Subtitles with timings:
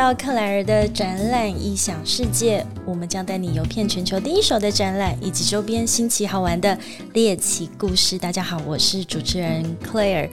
[0.00, 6.76] 到克莱尔的展览异想世界，我们将带你游遍全球第一手的展览以及周边新奇好玩的
[7.12, 8.16] 猎奇故事。
[8.16, 10.30] 大家好，我是主持人 Claire。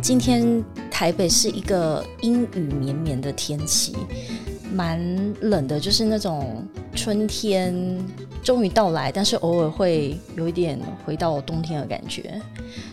[0.00, 3.96] 今天台北是一个阴雨绵绵的天气，
[4.72, 5.00] 蛮
[5.40, 6.64] 冷的，就是那种
[6.94, 7.74] 春天
[8.40, 12.40] 终于到来，但是偶尔会有一点回到冬天的感觉。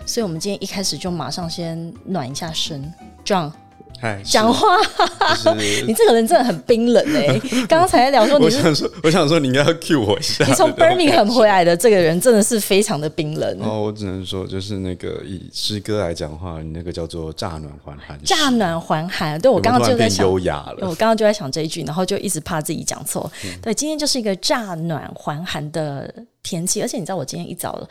[0.07, 2.91] 所以，我们今天一开始就马上先暖一下身，
[3.23, 3.53] 这样。
[4.23, 4.67] 讲话，
[5.87, 7.39] 你这个人真的很冰冷哎！
[7.67, 10.45] 刚 刚才在聊说，我想说，我想说，你应该要 cue 我一下。
[10.45, 13.81] 你从 Birmingham 回来的这个人真的是非常的冰冷哦。
[13.81, 18.19] 我只能说，就是那个以诗歌来讲话，你那个叫做乍暖还寒。
[18.23, 20.77] 乍暖还寒，对我刚刚就在想，优雅了。
[20.81, 23.31] 我刚刚就在想这一句，然后就一直怕自己讲错。
[23.61, 27.87] 对，今天就是一个乍暖还寒的天气，而且你知道，我今天一早。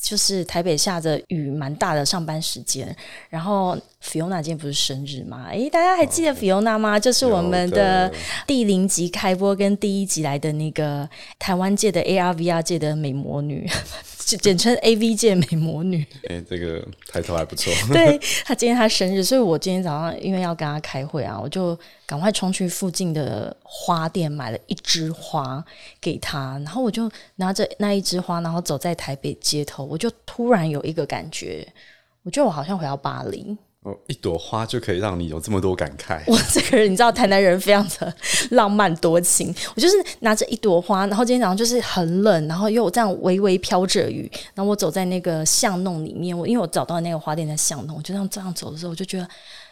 [0.00, 2.94] 就是台北下着雨，蛮大的上班时间。
[3.28, 5.46] 然后 Fiona 今天不是生日吗？
[5.50, 6.98] 诶，大家还记得 Fiona 吗？
[6.98, 8.10] 就是我们的
[8.46, 13.68] 第零集开播跟第一集来的那个台湾界的 ARVR 界的美魔女。
[14.42, 17.72] 简称 A V 界美魔女，哎，这个抬头还不错。
[17.90, 25.64] 对她今天她生日，所以我今天早上因为要跟她开会啊，我就赶快冲去附近的花店买了一枝花
[25.98, 31.66] 给她，然后我就拿着那一枝花，然后走在台北街头，我就突然有一个感觉，
[32.22, 33.56] 我觉得我好像回到巴黎。
[33.82, 36.20] 哦一朵花就可以让你有这么多感慨。
[36.26, 38.12] 我这个人，你知道，台南人非常的
[38.50, 39.54] 浪漫多情。
[39.76, 46.36] 我就是拿着一朵花，然后今天早上就是很冷，然后又这样微微飘着雨，然后我走在那个巷弄里面。
[46.36, 49.28] 我因为我找到那个花店的巷弄，我就这样这样走的时候，我就觉得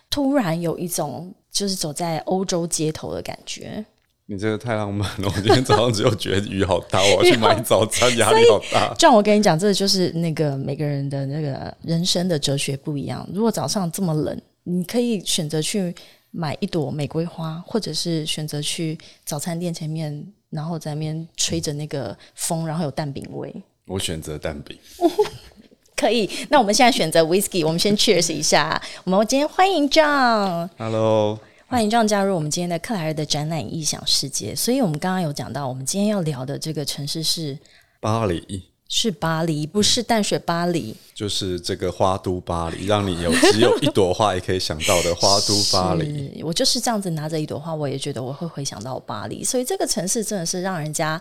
[0.09, 3.85] 突然有一种就是走在欧洲街头的感觉。
[4.29, 5.29] 你这个太浪漫了！
[5.29, 8.93] 我今天早上只有觉得雨好大，我要去买早餐，压力好大。
[8.99, 13.25] 这样我跟你讲，这就是那个每个人的那个人生的哲学不一样。
[13.33, 15.95] 如果早上这么冷，你可以选择去
[16.33, 23.55] 买一朵玫瑰花，或者是选择去早餐店前面，然后在那边吹着那个风，然后有蛋饼味。
[23.87, 24.77] 我选择蛋饼。
[25.95, 28.83] 可以，那我们现在选择 whisky，我们先 cheers 一下。
[29.05, 30.69] 我们今天欢迎 John。
[30.77, 31.39] Hello。
[31.69, 34.55] 欢迎这样加入我们今天的克莱尔的展览异想世界。
[34.55, 37.59] 所以，我们刚刚有讲到，我们今天要聊的这个城市是
[38.01, 46.41] 巴黎，是巴黎，不是淡水巴黎，就是这个花都巴黎，让你有只有一朵花也可以想到的花都巴黎。
[46.47, 49.43] 我就是这样子拿着一朵花，我也觉得我会回想到巴黎。
[49.43, 51.21] 所以，这个城市真的是让人家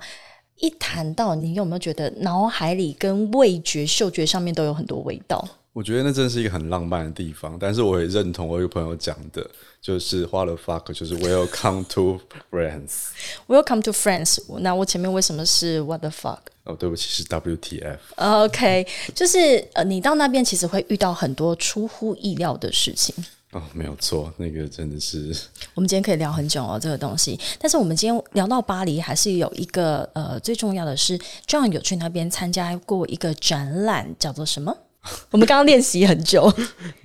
[0.59, 5.43] 一谈到，你有没有觉得脑海里跟味觉、嗅觉上面都有很多味道？
[5.73, 7.57] 我觉得那真的是一个很浪漫的地方。
[7.59, 9.49] 但是，我也认同我一个朋友讲的。
[9.85, 12.19] 就是花了 fuck，就是 Welcome to
[12.49, 13.09] France。
[13.47, 14.39] Welcome to France。
[14.61, 16.39] 那我前面为什么是 What the fuck？
[16.63, 17.99] 哦，对不起，是 WTF。
[18.15, 23.13] OK，就是呃，你到那边其实会遇到很多出乎意料的事情。
[23.51, 25.31] 哦，没有错，那个真的是。
[25.75, 27.39] 我们今天可以聊很久哦，这个东西。
[27.59, 31.15] 但是我们今天聊到巴黎，还是有一个呃，最重要的是
[31.45, 34.75] ，John 有去那边参加过一个展览，叫做什么？
[35.29, 36.51] 我们刚刚练习很久。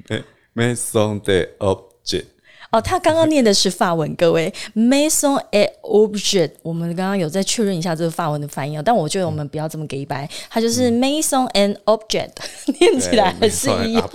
[0.57, 2.25] Maison de Objet。
[2.71, 6.49] 哦，他刚刚念的是法文，各位，maison et objet。
[6.63, 12.31] 我们刚刚有再确认一下这个法文的翻译，但我觉得我们不要这么给白，它就是 maison and object，
[12.79, 14.11] 念起来还是一样。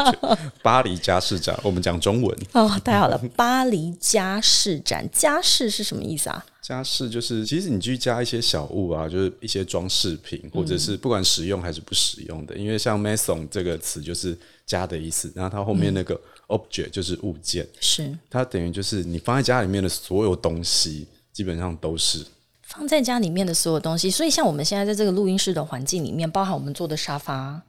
[0.64, 6.46] 巴黎家饰展，我们讲中文哦，太好了， 巴黎家饰展，家饰是什么意思啊？
[6.62, 16.18] 家饰就是，其实你去加一些小物啊，就是一些装饰品，或者是不管实用还是不实用的，因为像 maison 这个词就是家的意思，然后它后面那个。
[16.48, 22.26] Object 就是物件，是它等于就是你放在家里面的所有东西，基本上都是
[22.62, 24.10] 放在家里面的所有东西。
[24.10, 27.62] 所以像我们现在在这个录音室的环境里面，包含我们坐的沙发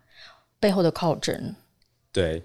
[0.59, 1.54] 背后的靠枕，
[2.12, 2.42] 对，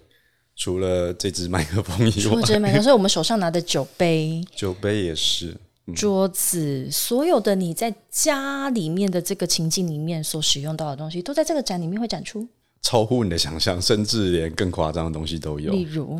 [0.55, 5.55] 除了这支麦克风以外，这支麦克风， 所以我们手上拿的酒杯，酒杯也是
[5.95, 12.47] 桌子，所有的你在家里面的这个情境里面所使用到的东西，都在这个展里面会展出。
[12.81, 16.19] 超乎你的想象，甚至连更夸张的东西都有，例如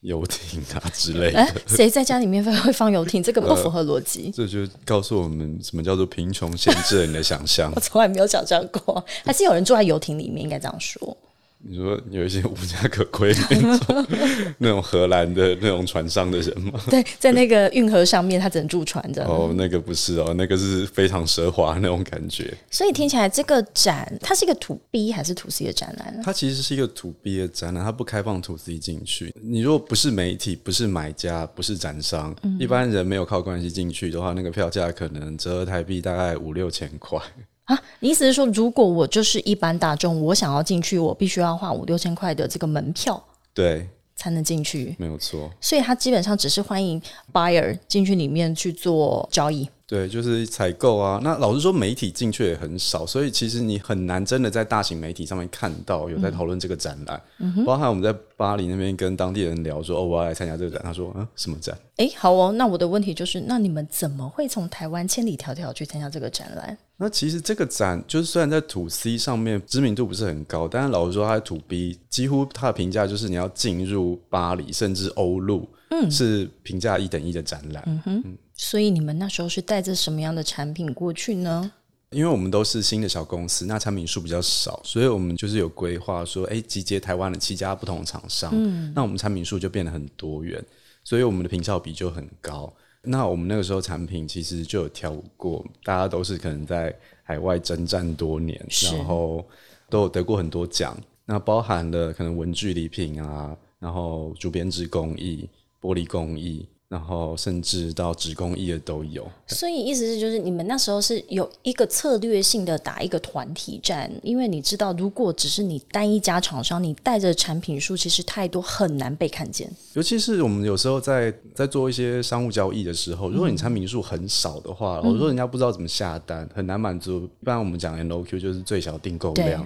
[0.00, 1.46] 游艇啊之类的。
[1.68, 3.22] 谁在家里面会放游艇？
[3.22, 4.32] 这个不符合逻辑。
[4.34, 7.70] 这就告诉我们什么叫做贫穷限制了你的想象。
[7.76, 11.16] 我从来没有想象过，还是有人住在游艇里面，应该这样说。
[11.62, 14.06] 你说有一些无家可归那种
[14.56, 16.80] 那种荷兰的那种船上的人吗？
[16.88, 19.24] 对，在那个运河上面，他只能住船的。
[19.26, 22.56] 哦，那个不是哦，那个是非常奢华那种感觉。
[22.70, 26.20] 所以听起来这个展，它是一个土 B 还是土 C 的展览？
[26.24, 29.34] 它其实是一个土 B 的展览，它不开放土 C 进去。
[29.42, 37.20] 你如果不是媒体，不是买家，不是展商，一般人没有靠关系进去的话，那个票价可能折合台币大概五六千块。
[37.70, 43.22] 啊，你意思是说，如果我就是一般大众，我想要进去，我必须要花五六千块的这个门票？
[43.54, 45.48] 对，才能进去，没有错。
[45.60, 47.00] 所以他基本上只是欢迎
[47.32, 49.70] buyer 进去里面去做交易。
[49.90, 51.20] 对，就是采购啊。
[51.20, 57.20] 那老实说，媒体进去也很少，所以其实你很难真的在大型媒体上面看到有在讨论这个展览。
[57.66, 62.52] 包含我们在巴黎那边跟当地人聊说：“哦，我要来参加这个展。”他说：“嗯，什么展？”哎，好哦。
[62.52, 66.78] 那我的问题就是，那你们怎么会从台湾千里迢迢去参加这个展览？
[66.96, 77.82] 那其实这个展就是虽然在土 C 上面知名度不是很高，但是老实说，它在土 B 几乎它的评价就是你要进入巴黎甚至欧陆，嗯，是评价一等一的展览。
[77.88, 78.38] 嗯哼。
[78.62, 81.72] 所以你们那时候是带着什么样的产品过去呢？
[82.10, 90.62] 因为我们都是新的小公司，那产品数比较少，所以我们就是有规划说，哎，集结台湾的七家不同的厂商，嗯，那我们产品数就变得很多元，
[91.02, 92.70] 所以我们的平效比就很高。
[93.02, 98.62] 那我们那个时候产品其实就有挑过，大家都是可能在海外征战多年，
[98.92, 99.42] 然后
[99.88, 105.48] 都有得过很多奖，那包含了可能文具礼品啊，然后主编制工艺、
[105.80, 106.68] 玻璃工艺。
[106.90, 119.70] 然后甚至到职工艺的都有，所以意思是就是你们那时候是有一个策略性的打一个团体战，因为你知道，如果只是你单一家厂商，你带着产品数其实太多，很难被看见。
[119.92, 127.22] 尤其是我们有时候在在做一些商务交易的时候，如果你产品数很少的话，我说人家不知道怎么下单，很难满足。
[127.40, 129.64] 一般我们讲 NOQ 就是最小订购量，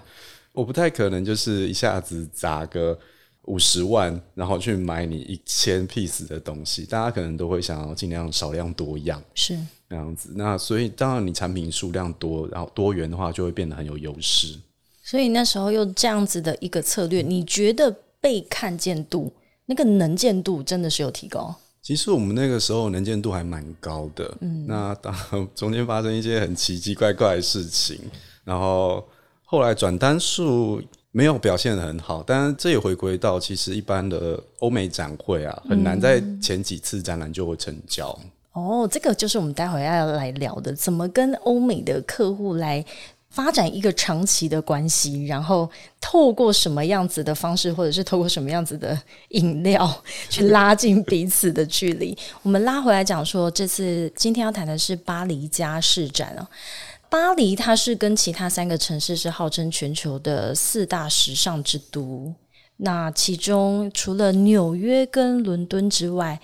[0.53, 2.99] 我不太可能就是一下子砸个。
[3.47, 9.59] 五十万，然后去买你一千 piece 的东西，大家可能都会想要尽量少量多样，是
[9.89, 10.31] 那样子。
[10.35, 14.59] 那所以当然你产品数量多，然后多元的话，就会变得很有优势。
[15.03, 19.31] 所以那时候用这样子的一个策略，你觉得被看见度、
[19.67, 21.55] 那个能见度真的是有提高？
[21.83, 24.35] 其实我们那个时候能见度还蛮高的。
[24.41, 25.15] 嗯，那当
[25.55, 27.99] 中间发生一些很奇奇怪怪的事情，
[28.45, 29.07] 然后
[29.45, 30.83] 后来转单数。
[31.17, 38.19] 没有表现的很好，但是这也回归到其实一般的欧美展会啊，很难在前几次展览就会成交。
[38.53, 42.85] 哦，这个就是我们待会要来聊的，怎么跟欧美的客户来
[43.31, 45.71] 发展一个长期的关系，然后
[46.01, 49.89] 透过什么样子的方式，或者是透过什么样子的饮料
[50.29, 52.19] 去拉近彼此的距离。
[52.43, 56.49] 我们拉回来讲说，这次今天要谈的是巴黎家饰展啊。
[57.15, 62.35] 巴黎，它是跟其他三个城市是号称全球的四大时尚之都。
[62.79, 66.41] 那其中除了纽约跟伦敦之外，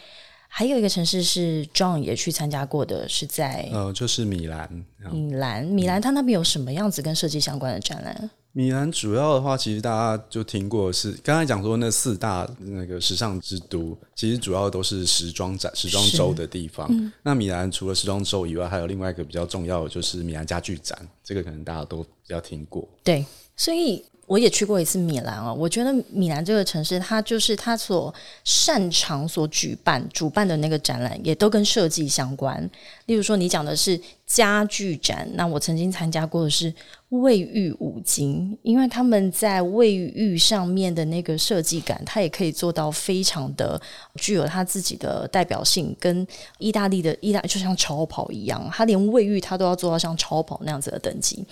[0.47, 4.85] 还有一个城市是 John 也去参加过的，是在呃，就是米兰。
[5.11, 8.31] 米兰，米兰，它那边有什么样子跟设计相关的展览？
[8.53, 16.91] 米兰主要的话，其实大家就听过是刚才讲说那四大那个时尚之都，其实主要都是时装展、时装周的地方。
[17.23, 20.99] 那米兰除了时装周以外，还有另外一个比较重要的，就是米兰家具展。
[21.23, 22.89] 这个可能大家都比较听过。
[23.05, 23.25] 对，
[23.57, 24.05] 所以。
[24.27, 28.15] 我也去过一次米兰啊，我觉得米兰这个城市，它就是它所
[28.45, 32.63] 擅长所举办、主办的那个展览，也都跟设计相关。
[33.07, 36.73] 例如说，你讲的是家具展，那我曾经参加过的是
[37.11, 43.81] 卫浴五金，因为他们在卫浴上面的那个设计感，它也可以做到非常的
[44.15, 46.27] 具有它自己的代表性，跟
[46.59, 51.45] 意大利的意大就像超跑一样，它连卫浴它都要做到像超跑那样子的等级。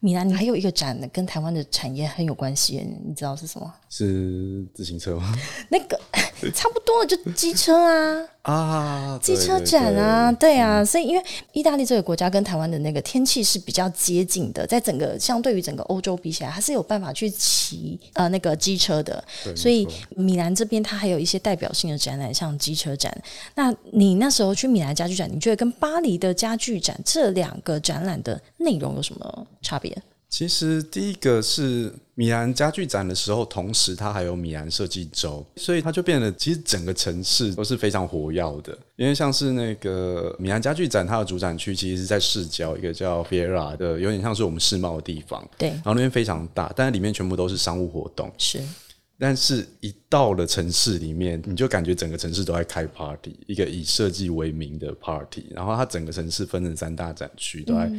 [0.00, 3.72] 米兰，你还有一个展跟台湾的产业很有关系，你知道是什么？
[3.90, 5.32] 是自行车吗？
[5.68, 6.00] 那个
[6.54, 8.26] 差不多，就机车啊。
[8.42, 19.22] 啊，机车展啊，对啊，所以因为意大利这个国家跟台湾的那个天气是比较接近的，在整个相对于整个欧洲比起来，它是有办法去骑呃那个机车的，
[19.54, 23.14] 所以米兰这边它还有一些代表性的展览，像机车展。
[23.54, 29.94] 那你那时候去米兰家具展，你觉得跟巴黎的家具展这两个展览的内容有什么差别？
[30.30, 38.78] 其实第一个是米兰家具展的时候，同时它还有米兰设计周，所以它就变得其实整个城市都是非常活跃的。
[38.94, 45.46] 因为像是那个米兰家具展，它的主展区其实是在市郊一个叫 Fiera 的，有点像是我们世贸的地方。
[45.58, 48.30] 对，然后那边非常大，但是里面全部都是商务活动。
[48.38, 48.62] 是，
[49.18, 55.46] 但是一到了城市里面，你就感觉整个城市都在开 party，一个以设计为名的 party。
[55.50, 57.90] 然后它整个城市分成三大展区，都在。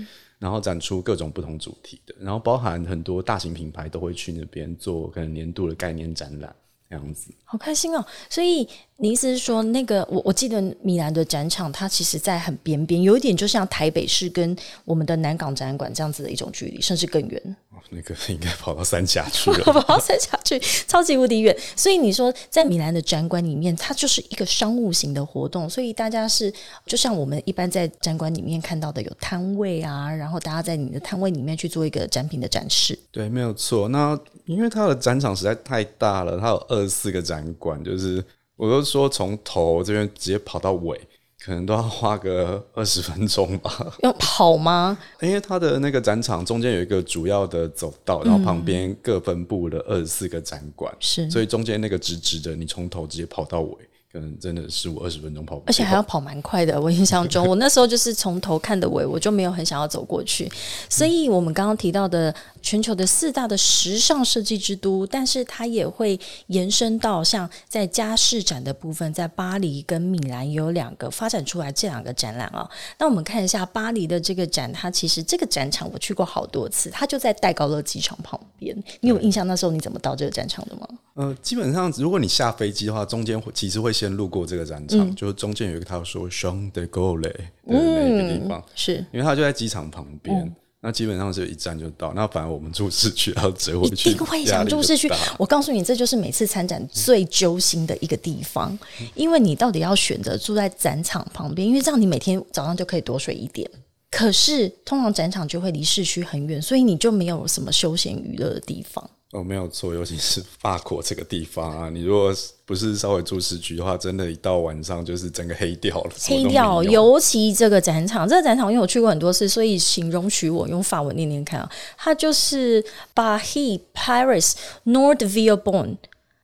[0.42, 6.54] 然后展出各种不同主题的，然后包含很多大型品牌都会去那边做可能年度的概念展览
[6.90, 7.32] 这样子。
[7.46, 8.04] 好开心哦！
[8.28, 8.68] 所以
[8.98, 17.56] 你意思是说，那个我我记得米兰的展场，它其实在很边边，有一点就像台北市跟我们的南港展览馆这样子的一种距离，甚至更远。
[17.90, 19.64] 那个应该跑到三峡去了。
[19.74, 21.56] 跑到三峡去，超级无敌远。
[21.76, 26.54] 所以你说在米兰的展馆里面，它就是一个商务型的活动，所以大家是
[26.86, 32.98] 就像我们一般在展馆里面看到的，有摊位啊，然后大家在你的摊位里面去做一个展品的展示。
[33.12, 33.90] 对，没有错。
[33.90, 38.24] 那因为它的展场实在太大了，它有二十四个展馆，就是
[38.56, 41.00] 我都说从头这边直接跑到尾。
[41.44, 43.94] 可能都要花个 二十分钟吧。
[44.04, 44.98] 要跑吗？
[45.22, 53.78] 因为它的那个展场中间有一个主要的走道，然后旁边各分布了二十四个展馆，是，所以中间那个直直的，你从头直接跑到尾。
[54.14, 56.78] 可能真的十五二十分钟跑，而且还要跑蛮快的。
[56.82, 60.52] 我印象中，我那时候就是从头看的尾，我就没有很想要走过去。
[60.90, 72.70] 所以，我们刚刚提到的全球的四大的时尚设计之都，但是它也会延伸到像在家饰展的部分，在巴黎跟米兰有两个发展出来这两个展览啊。
[73.00, 78.76] 那我们看一下巴黎的这个展，它其实这个展场我去过好多次，它就在戴高乐机场旁边。
[79.00, 80.88] 你有印象那时候你怎么到这个展场的吗？
[81.16, 87.34] 呃，基本上如果你下飞机的话，中间会其实会先路过这个展场，就是中间有一个他说 “Shang de Gaulle” 的
[87.66, 92.12] 那个地方，是因为它就在机场旁边，那基本上是一站就到。
[92.14, 95.08] 那反而我们住市区要折回去，一定会想住市区。
[95.38, 98.78] 我告诉你，这就是每次参展最揪心的一个地方，
[99.14, 103.70] 因为你到底要选择住在展场旁边，因为这样你每天早上就可以多睡一点。
[104.10, 109.10] 可是通常展场就会离市区很远，所以你就没有什么休闲娱乐的地方。
[109.32, 112.34] 哦，没有错，尤其是法国这个地方啊， 你如果
[112.66, 116.12] 不是稍微住市区的话，真的，一到晚上就是整个黑掉了。
[116.26, 122.82] 黑掉，尤其这个展场，这个展场因为我去过很多次，所以请容许我用法文念念看啊，它就是
[123.14, 124.54] b a h i Paris
[124.86, 125.96] Nordville Bon。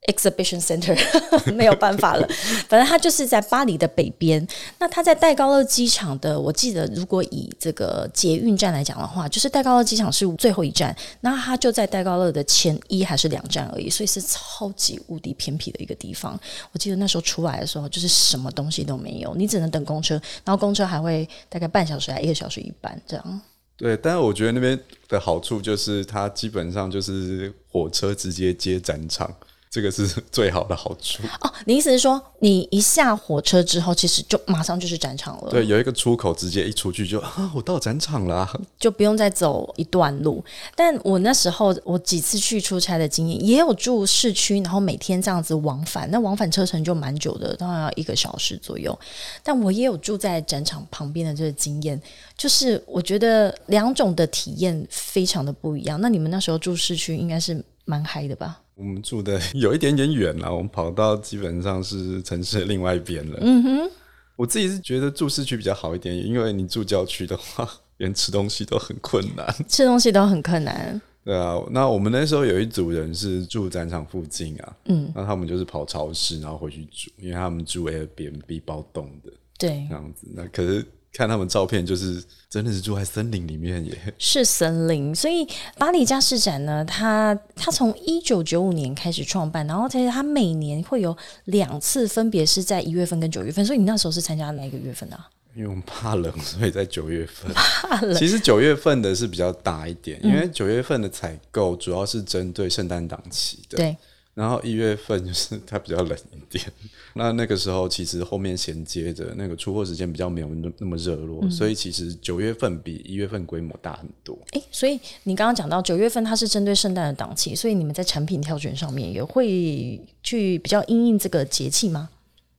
[0.07, 0.97] Exhibition Center
[1.53, 2.27] 没有办法了，
[2.67, 4.45] 反正它就是在巴黎的北边。
[4.79, 16.39] 那它在戴高乐机场的，我记得如果以这个捷运站来讲的话，就是戴高乐机场是最后一站，那它就在戴高乐的前一还是两站而已，所以是超级无敌偏僻的一个地方。
[16.71, 23.41] 我记得那时候出来的时候，就是什么东西都没有，你只能等公车，然后公车还会大概半小时还一个小时一班这样。
[23.75, 29.29] 对，但是我觉得那边的好处就是它基本上就是火车直接接展场。
[29.77, 31.53] 这个是 最好的好处哦。
[31.65, 35.51] 你意思是说，你一下火车之后，其实就马上就是展场了？
[35.51, 40.43] 对，有一个出口，直接一出去就啊，我到展场了，就不用再走一段路。
[40.75, 48.97] 但我那时候我几次去出差的经验，也有住市区，然后每天这样子往返，那往返车程就蛮久的，当然要一个小时左右。
[49.43, 52.01] 但我也有住在展场旁边的这个经验，
[52.35, 56.01] 就是我觉得两种的体验非常的不一样。
[56.01, 58.61] 那你们那时候住市区，应该是蛮嗨的吧？
[58.75, 63.39] 我们住的 有一点点远了，我们跑到基本上是城市的另外一边了。
[63.41, 63.91] 嗯哼，
[64.35, 67.67] 我自己是觉得住市区比较好一点，因为你住郊区的话，
[67.97, 71.01] 连吃东西都很困难，吃东西都很困难。
[71.23, 80.27] 对啊，那我们那时候有一组人是住展场附近啊，嗯，那他们就是跑超市，然后回去住，因为他们住 Airbnb 包栋的，对，这样子。
[80.35, 80.85] 那可是。
[81.17, 85.15] 看他们照片，就是真的是住在森林里面耶，是森林。
[85.15, 93.65] 所以巴黎家饰展呢，它它从一九九五年开始创办，然后其实它每年会有两次，分别是在一月份跟九月份。
[93.65, 95.19] 所以你那时候是参加哪一个月份的？
[95.55, 97.51] 因为我们怕冷，所以在九月份。
[97.51, 98.13] 怕冷。
[98.13, 103.77] 其实九月份的是比较大一点，因为九月份的采购主要是针对圣诞档期的。
[103.77, 103.97] 对。
[104.37, 106.63] 然后一月份就是它比较冷一点，
[107.15, 114.37] 那那个时候其实后面衔接的那个出货时间比较没有那么热络，所以其实九月份比一月份规模大很多。
[114.51, 122.07] 哎，所以你刚刚讲到九月份它是针对圣诞的档期，所以你们在产品挑选上面也会去比较因应这个节气吗？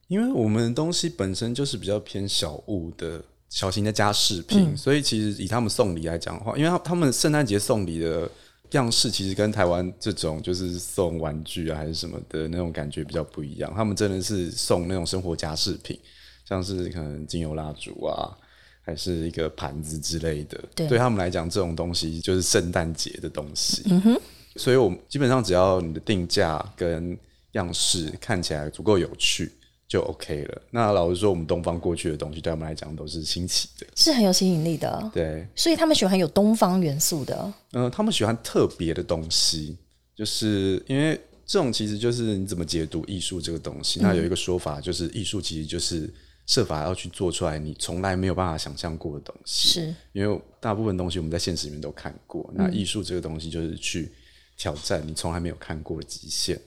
[0.09, 8.29] 因为我们东西本身就是比较偏小物的小型的家饰品，所以其实以他们送礼来讲的话，因为他他们圣诞节送礼的。
[8.73, 15.99] 样式其实跟台湾这种就是送玩具啊还是什么的那种感觉比较不一样，他们真的是送那种生活家饰品，
[16.45, 18.37] 像是可能精油蜡烛啊，
[18.83, 20.63] 还是一个盘子之类的。
[20.75, 23.83] 对他们来讲，这种东西就是圣诞节的东西。
[23.87, 24.21] 嗯哼，
[24.57, 27.17] 所以我基本上只要你的定价跟
[27.53, 29.53] 样式看起来足够有趣。
[29.89, 30.63] 就 OK 了。
[30.71, 35.11] 那老实说，我们东方过去的东西，对他们来讲都是新奇的，是很有吸引力的。
[35.15, 37.53] 对，所以他们喜欢有东方元素的。
[37.73, 39.79] 嗯，他们喜欢特别的东西，
[40.15, 44.01] 就是因为这种其实就是你怎么解读艺术这个东西。
[44.01, 46.13] 那有一个说法就是，艺术其实就是
[46.47, 49.69] 设法要去做出来你从来没有办法想象过的东西。
[49.69, 54.13] 是因为大部分东西我们在现实里面都看过，那艺术这个东西就是去
[54.59, 56.61] 挑战你从来没有看过的极限。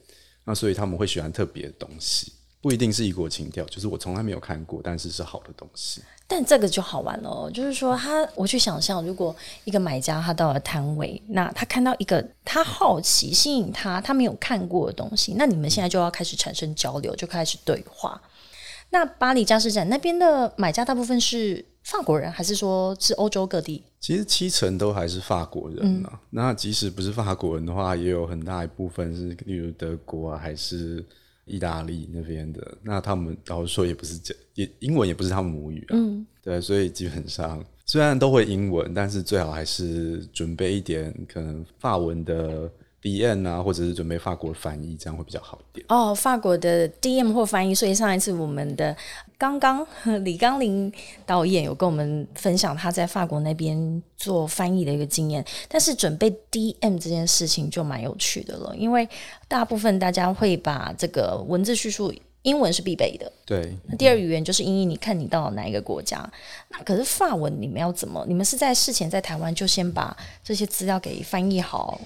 [0.44, 2.32] 那所以他们会喜欢特别的东西。
[2.62, 6.02] 不一定是异国情调，就是我从来没有看过，但是是好的东西。
[6.28, 18.22] 但这个就好玩了哦，就是说他，我去想象，如果一个买家他到了摊位，那他看到一个他好奇、吸引他，他没有看过的东西，那你们现在就要开始产生交流，就开始对话。
[18.92, 23.84] 那巴黎家饰展那边的买家大部分是法国人，还是说是欧洲各地？
[24.00, 26.20] 其实七成都还是法国人啊。
[26.30, 31.04] 那即使不是法国人的话，也有很大一部分是，例如德国啊，还是。
[31.52, 42.72] 意大利那边的，那他们老实说也不是讲也英文也不是他们母语啊，嗯，对，所以基本上虽然都会英文，但是最好还是准备一点可能法文的。
[43.04, 45.84] D N 啊，或者是准备法国翻译，这样会比较好一点。
[45.90, 48.96] 哦，法国的 D M 或翻译，所以上一次我们的
[49.42, 49.84] 刚刚
[50.24, 50.94] 李刚林
[51.26, 55.44] 导演有跟我们分享他在法国那边做翻译的一个经验。
[55.68, 59.10] 但是准备 D M 这件事情就蛮有趣的了，因为
[59.48, 63.32] 大部分大家会把这个文字叙述，英文是必备的。
[63.44, 66.32] 对，那第二语言就是英语，你看你到哪一个国家？
[66.70, 68.24] 那可是法文，你们要怎么？
[68.28, 72.00] 你们是在事前在台湾就先把这些资料给翻译好？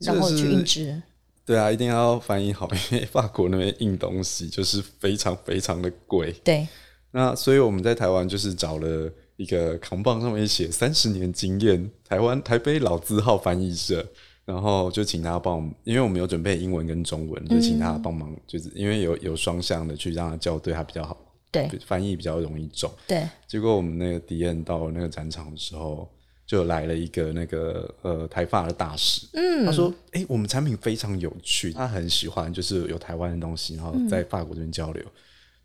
[0.00, 1.00] 然后去印制，
[1.46, 6.32] 对啊，一定要翻译好，因为法国那边印东西就是非常非常的贵。
[6.42, 6.66] 对，
[7.10, 14.06] 那所以我们在台湾就是找了一个扛棒上面写三十年经验，台湾台北老字号翻译社，
[14.46, 21.14] 然后就请他帮我们，因为我们有准备英文跟中文，就请他帮忙，就是因为有有双向的去让他校对，他比较好，
[21.50, 22.90] 对，翻译比较容易中。
[23.06, 26.08] 对，结果我们那个敌人到那个展场的时候。
[26.46, 35.02] 就来了一个那个呃台发的大使，嗯，他说：“哎，我们产品非常有趣，他很喜欢，就是有台湾的东西，然后在法国这边交流。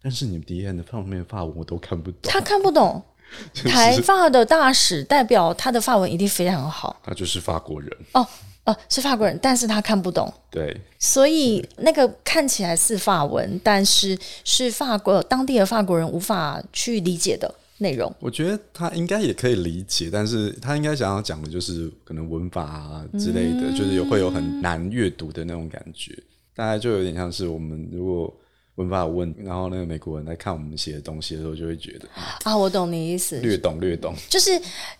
[0.02, 3.04] 但是你们 D N 的方面法文我都看不懂，他看不懂。
[3.54, 8.26] 台发的大使代表他的法文一定非常好，他就是法国人哦
[8.64, 10.34] 哦，是法国人，但是他看不懂。
[10.50, 26.14] 对，所以那个看起来是法文，但是是法国当地的法国人无法去理解的。”内容，我觉得他应该也可以理解，但是他应该想要讲的就是可能文法啊之类的，就是有会有很难阅读的那种感觉，
[26.54, 28.34] 大概就有点像是我们如果
[28.76, 32.08] 文法问，然后那个美国人在看我们写的东西的时候，就会觉得
[32.44, 34.52] 啊，我懂你意思，略懂略懂，就是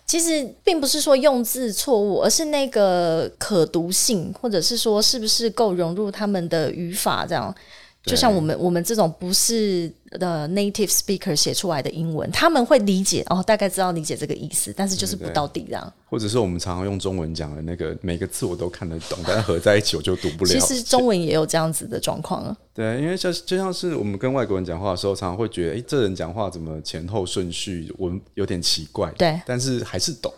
[0.06, 7.54] 其实并不是说用字错误，而是那个可读性，或者是说是不是够融入他们的语法这样。
[8.02, 15.92] 就像我们我们这种不是的 native speaker 写出来的英文，他们会理解哦，大概知道理解这个意思，但是就是不到底这样。
[16.08, 20.50] 或者是我们常常用中文讲的那个每个字我都看得懂，但是合在一起我就读不了。
[20.50, 22.56] 其实中文也有这样子的状况啊。
[22.72, 29.12] 对，因为就就像是我们跟外国人讲话的时候，常常会觉得，哎，这人讲话怎么前后顺序文有点奇怪。
[29.18, 30.32] 对，但是还是懂。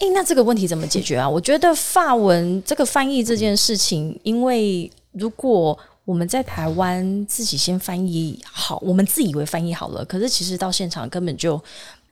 [0.00, 1.30] 哎，那这个问题怎么解决啊？
[1.30, 11.62] 我觉得法文这个翻译这件事情，因为如果我们在台湾自己先翻译好，我们自以为翻译好了，可是其实到现场根本就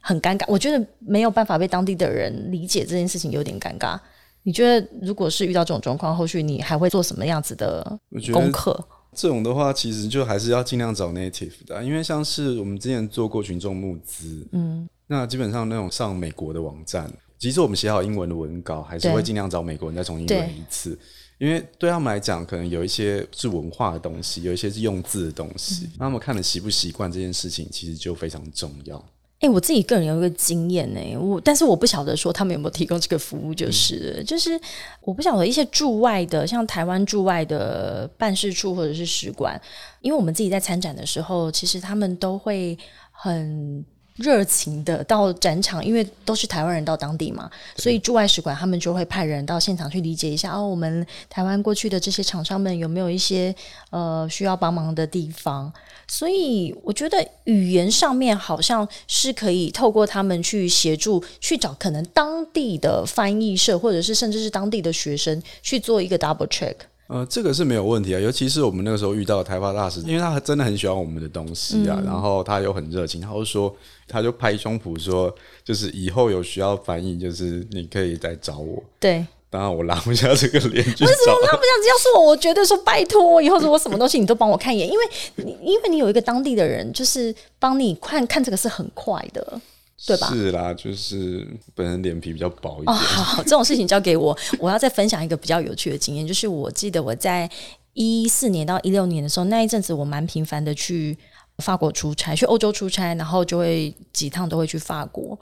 [0.00, 0.44] 很尴尬。
[0.48, 3.98] 我觉得没有办法被当地的人理解这件事情，有点尴尬。
[4.42, 7.98] 你觉得如果是遇到这种状况，后续你还会做什么样子的
[8.32, 8.78] 功课？
[9.14, 20.98] 这种的话，其实就还是要尽量找 native 的，因为像是我们之前做过群众募资，嗯，那基本上那种上美国的网站，即使我们写好英文的文稿，还是会尽量找美国人再重新文一次。
[21.38, 29.04] 因为对他们来讲，可能有一些是文化的东西，有一些是用字的东西，他们看的习不习惯这件事情，其实就非常重要。
[29.40, 34.58] 哎，我自己个人有一个经验呢，我但是我不晓得说他们有没有提供这个服务，就是就是
[35.02, 39.60] 我不晓得一些驻外的，像台湾驻外的办事处或者是使馆，
[40.00, 42.78] 因为我们自己在参展的时候，其实他们都会
[43.10, 43.84] 很。
[44.16, 53.54] 热情的到展场，因为都是台湾人到当地嘛，所以驻外使馆他们就会派人到现场去理解一下哦，我们台湾过去的这些厂商们有没有一些
[53.90, 55.72] 呃需要帮忙的地方？
[56.06, 66.74] 所以我觉得语言上面好像是可以透过他们去协助去找可能当地的翻译社，或者是甚至是当地的学生去做一个 double check。
[67.06, 73.76] 呃，这个是没有问题啊，尤其是我们那个时候遇到台发大使，因为他真的很喜欢我们的东西啊，然后他又很热情，他就说，
[74.08, 78.82] 他就拍胸脯说，就是以后有需要翻译，就是你可以再找我。
[78.98, 81.68] 对，当然我拉不下这个脸，为什么拉不下？
[81.88, 85.04] 要是我，我绝对说拜托，以后如果什么东西你都帮我看一眼，因为
[85.36, 89.60] 你因为你有一个当地的人，就是帮你看看这个是很快的。
[90.06, 90.28] 对吧？
[90.28, 92.94] 是啦，就是本人脸皮比较薄一点。
[92.94, 94.36] 好，这种事情交给我。
[94.58, 97.48] 我要再分享一个比较有趣的经验，就是我记得我在
[97.94, 101.16] 一四年到一六年的时候，那一阵子我蛮频繁的去
[101.58, 105.38] 法国出差，去欧洲出差，然后就会几趟都会去法国。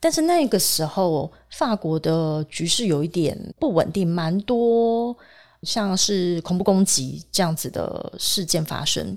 [0.00, 5.16] 但是那个时候，法国的局势有一点不稳定，蛮多
[5.62, 9.16] 像是恐怖攻击这样子的事件发生。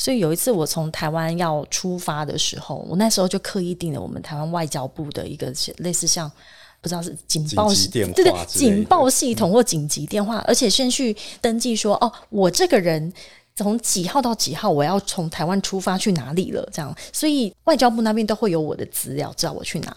[0.00, 6.30] 所以有一次我从台湾要出发的时候，我那时候就刻意订了我们台湾外交部的一个类似像
[6.80, 13.12] 不知道是警报紧急电话对对警报系统或紧急电话，而且先去登记说哦，我这个人。
[13.56, 16.66] 从几号到几号，我要从台湾出发去哪里了？
[16.72, 19.94] 这样，所以外交部那边都会有我的资料，知道我去哪。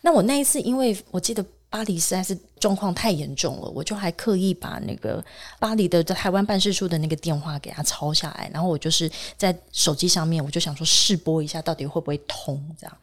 [0.00, 5.22] 那我那一次，因为我记得巴黎实在是状况太严重了，我就还刻意把那个
[5.58, 12.96] 巴黎的台湾办事处的那个电话给它抄下来，然后我就是在手机上面，我就想说试拨一下，到底会不会通这样。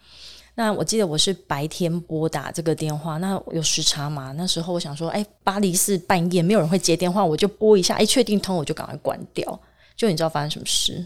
[0.56, 4.32] 那我记得我是白天拨打这个电话，那有时差嘛？
[4.34, 9.60] 那时候我想说，哎，巴黎是半夜，没有人会接电话，我就拨一下，哎，确定通，我就赶快关掉。
[9.96, 11.06] 就你知道发生什么事？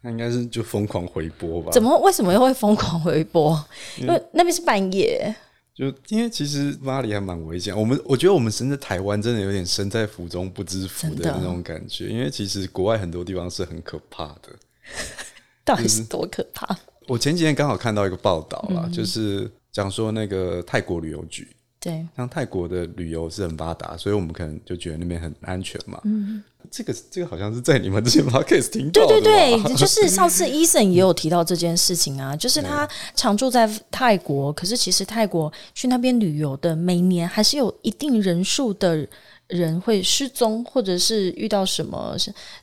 [0.00, 1.70] 那应该是就疯狂回拨吧？
[1.72, 3.62] 怎么为什么又会疯狂回拨？
[3.98, 5.34] 因 为那边是半夜。
[5.76, 14.48] 就因为其实巴黎还蛮危险，我们我觉得我们身在台湾真的有点身在福中不知福的的那种感觉，因为其实国外很多地方是很可怕的。
[15.66, 16.74] 到底是多可怕？
[17.08, 21.46] 我前几天刚好看到一个报道嗯啦，就是讲说那个泰国旅游局，
[21.78, 26.00] 对，像泰国的旅游是很发达，所以我们可能就觉得那边很安全嘛。
[26.04, 39.06] 嗯，这个这个好像是在你们之前 podcast 听到对的对对对，就是 上次 Eason 也有提到这件事情啊，就是他常住在泰国，可是其实泰国去那边旅游的，每年还是有一定人数的
[39.46, 42.16] 人会失踪，或者是遇到什么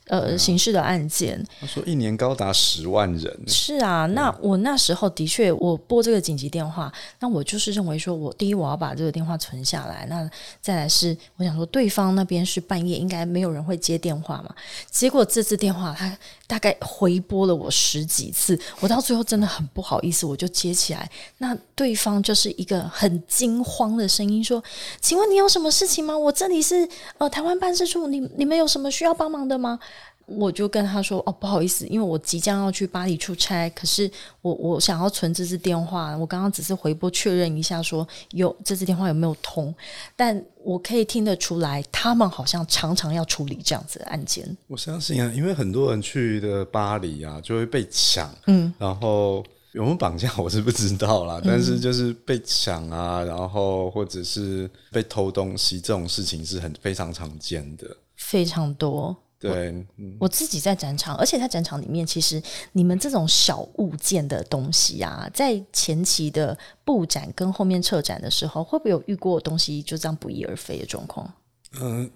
[0.07, 1.45] 呃刑事的案件。
[1.59, 10.29] 他说一年高达十万人，是啊，那我那时候的确，我拨这个紧急电话，那我就是认为说，我第一我要把这个电话存下来，那
[10.61, 14.53] 再来是我想说，对方那边是半夜，应该没有人会接电话嘛。
[14.89, 24.63] 结果这次电话他大概回拨了我十几次，我到最后真的很不好意思，我就接起来，那对方就是一个很惊慌的声音说
[25.01, 26.17] ：“请问你有什么事情吗？
[26.17, 26.87] 我这里是
[27.17, 29.79] 呃台湾办事处，你你们有什么需要帮忙的吗？”
[30.25, 34.09] 我就跟他说：“哦，不好意思，因为我即将要去巴黎出差，可是
[34.41, 39.73] 我我想要存这支电话，我刚刚只是回拨确认一下说有这支电话有没有通，
[40.15, 44.57] 但我可以听得出来，他们好像常常要处理这样子的案件。
[44.67, 57.85] 我相信啊，因为很多人去的巴黎啊，就会被抢，嗯，然后有没有绑架我是不知道啦，但是就是被抢啊，然后或者是被偷东西这种事情是很非常常见的。
[58.15, 59.15] 非常多。
[59.51, 60.15] 对，嗯。
[60.19, 71.33] 我自己在展场，而且在展场里面，其实你们这种小物件的东西啊，在前期的布展跟后面撤展的时候，会不会有遇过东西就这样不翼而飞的状况？
[71.81, 72.09] 嗯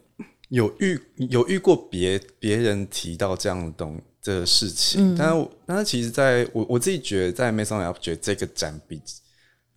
[0.50, 7.80] 有遇有遇过别别人提到这样的东这个事情，但是我但是其实在我我自己觉得，在 Maison
[8.12, 9.02] 得这个展比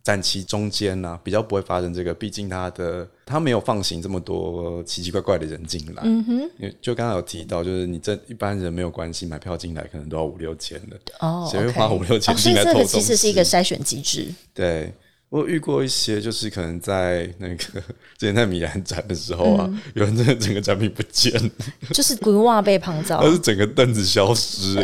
[0.03, 6.01] 展期中间呢、比较不会发生这个，毕竟他的他没有放行这么多奇奇怪怪的人进来。
[6.03, 10.99] 嗯哼，因为就刚刚有提到，就是你这一般人没有关系，买票进来可能都要五六千的。
[11.19, 14.27] 哦，谁会花五六千哦，所以进来偷东这个其实是一个筛选机制。
[14.53, 14.93] 对
[15.31, 17.81] 我遇过一些，就是可能在那个之
[18.19, 21.49] 前在米兰展的时候啊，嗯有人真的整个展品不见了。
[21.93, 24.75] 就是鬼袜被旁照而， 是整个凳子消失、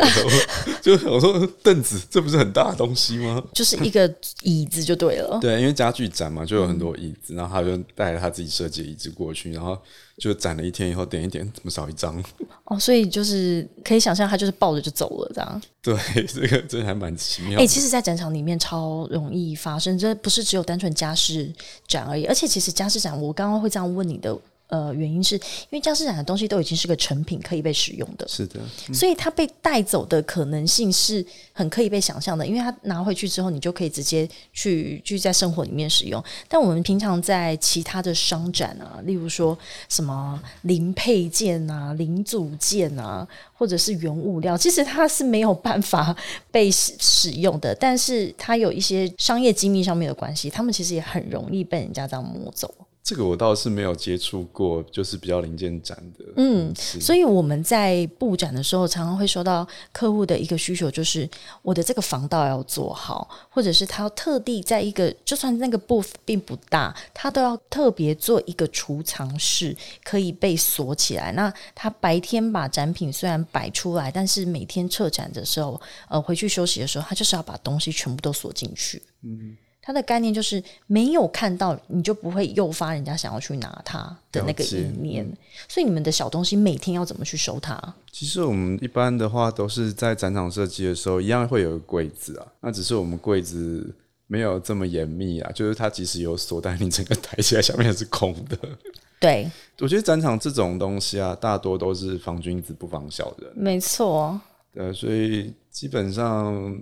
[0.80, 3.44] 就我说凳子这不是很大的东西吗？
[3.52, 5.38] 就是一个椅子就对了。
[5.42, 9.78] 对，因为家具展嘛，就有很多椅子，然后他就带着他自己设计的椅子过去，然后
[10.18, 12.22] 就攒了一天以后，点一点，怎么少一张？
[12.64, 15.62] 哦，所以就是可以想象，他就是抱着就走了这样。
[15.80, 17.66] 对， 这个真的还蛮奇妙哎、的。
[17.66, 21.50] 其实，在展场里面超容易发生，这不是只有单纯家事
[21.86, 22.24] 展而已。
[22.26, 24.36] 而且，其实家事展，我刚刚会这样问你的
[24.68, 28.26] 呃原因是，因为家饰展的东西都已经是个成品，可以被使用的。
[28.28, 28.60] 是的，
[28.92, 36.22] 所以它被带走的可能性是很可以被想象的，因为它拿回去之后，你就可以直接去去在生活里面使用。
[36.48, 46.14] 但我们平常在其他的商展啊，例如说什么零配件啊、零组件啊，或者是原物料，其实它是没有办法
[46.50, 47.74] 被使使用的。
[47.74, 52.72] 但是它有一些商业机密上面的关系，他们其实也很容易被人家这样摸走。
[53.08, 56.26] 这个我倒是没有接触过，就是比较零件展的。
[56.36, 61.26] 嗯，所以我们在布展的时候，常常会收到客户的一个需求，就是
[61.62, 71.32] 我的这个防盗要做好，或者是他要特地在一个，就算那个布并不大，他都要特别做一个储藏室，可以被锁起来。
[71.32, 79.02] 那他白天把展品虽然摆出来，但是每天撤展的时候，呃，回去休息的时候，他就是要把东西全部都锁进去。
[79.22, 79.56] 嗯。
[79.88, 85.26] 它的概念就是没有看到，你就不会诱发人家想要去拿它的那个意念。
[85.66, 87.74] 所以你们的小东西每天要怎么去收它？
[88.12, 93.90] 其实我们一般的话都是在展场设计的时候，一样会有个柜子啊，那只是我们柜子
[94.26, 98.58] 没有这么严密啊，就是它即使有锁，但你整个抬起来下面是空的。
[99.18, 104.38] 对，我觉得展场这种东西啊，大多都是防君子不防小人，没错。
[104.70, 106.78] 对，所以基本上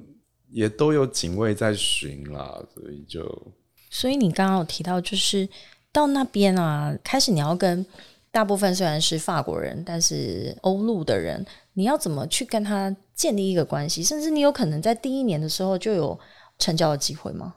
[0.57, 3.53] 也都有警卫在巡啦，所以就
[3.91, 5.47] 所以你刚刚有提到，就是
[5.93, 7.85] 到那边啊，开始你要跟
[8.31, 14.03] 大部分虽然是法国人，但是欧陆的人，你要怎么去跟他建立一个关系？
[14.03, 16.19] 甚至你有可能在第一年的时候就有
[16.59, 17.55] 成交的机会吗？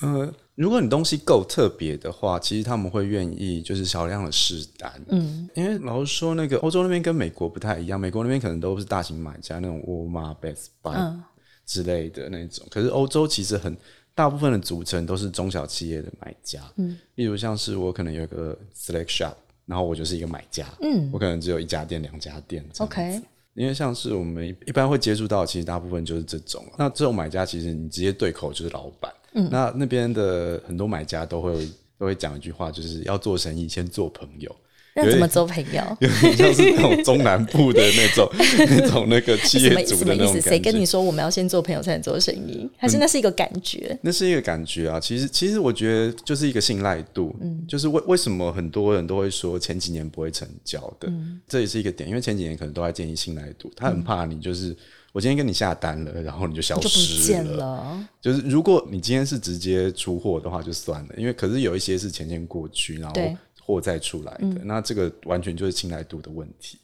[0.00, 4.92] 呃，如果你东西够特别的话，其实他们会愿意就是少量的试单。
[5.10, 11.20] 嗯，因为老实说，那个欧洲那边跟美国不太一样，美国那边可能都是大型买家，那种沃尔玛、Best Buy
[11.64, 12.66] 之类的那种。
[12.70, 13.76] 可是欧洲其实很
[14.14, 16.60] 大部分的组成都是中小企业的买家。
[16.76, 19.34] 嗯，例如像是我可能有一个 Select Shop，
[19.66, 20.66] 然后我就是一个买家。
[20.82, 22.64] 嗯，我可能只有一家店、两家店。
[22.78, 23.20] OK，
[23.54, 26.64] 因为像是我们一般会接触到，其实大部分就是这种。
[26.78, 29.12] 那这种买家其实你直接对口就是老板。
[29.34, 34.54] 嗯，那那边的很多买家都会都会讲一句话，就是要做生意先做朋友。
[34.94, 35.82] 那怎么做朋友？
[36.00, 38.28] 有点像是那种中南部的那种
[38.68, 42.68] 那种那个企业主的那种谁跟你说我们要先做朋友才能做生意？
[42.76, 43.98] 还是那是一个感觉？
[44.02, 45.00] 那是一个感觉啊。
[45.00, 47.34] 其实其实我觉得就是一个信赖度。
[47.40, 51.10] 嗯，就是为为什么很多人都会说前几年不会成交的？
[51.48, 54.76] 这也是一个点，因为前几年可能都在建立信赖度，他很怕你就是。
[55.14, 58.02] 我今天跟你下单了，然后你就消失了。
[58.18, 63.20] 就是如果你今天是直接出货的话，就算了，因为可是有一些是前天过去，然后
[63.64, 66.78] 货再出来的，那这个完全就是青睐度的问题。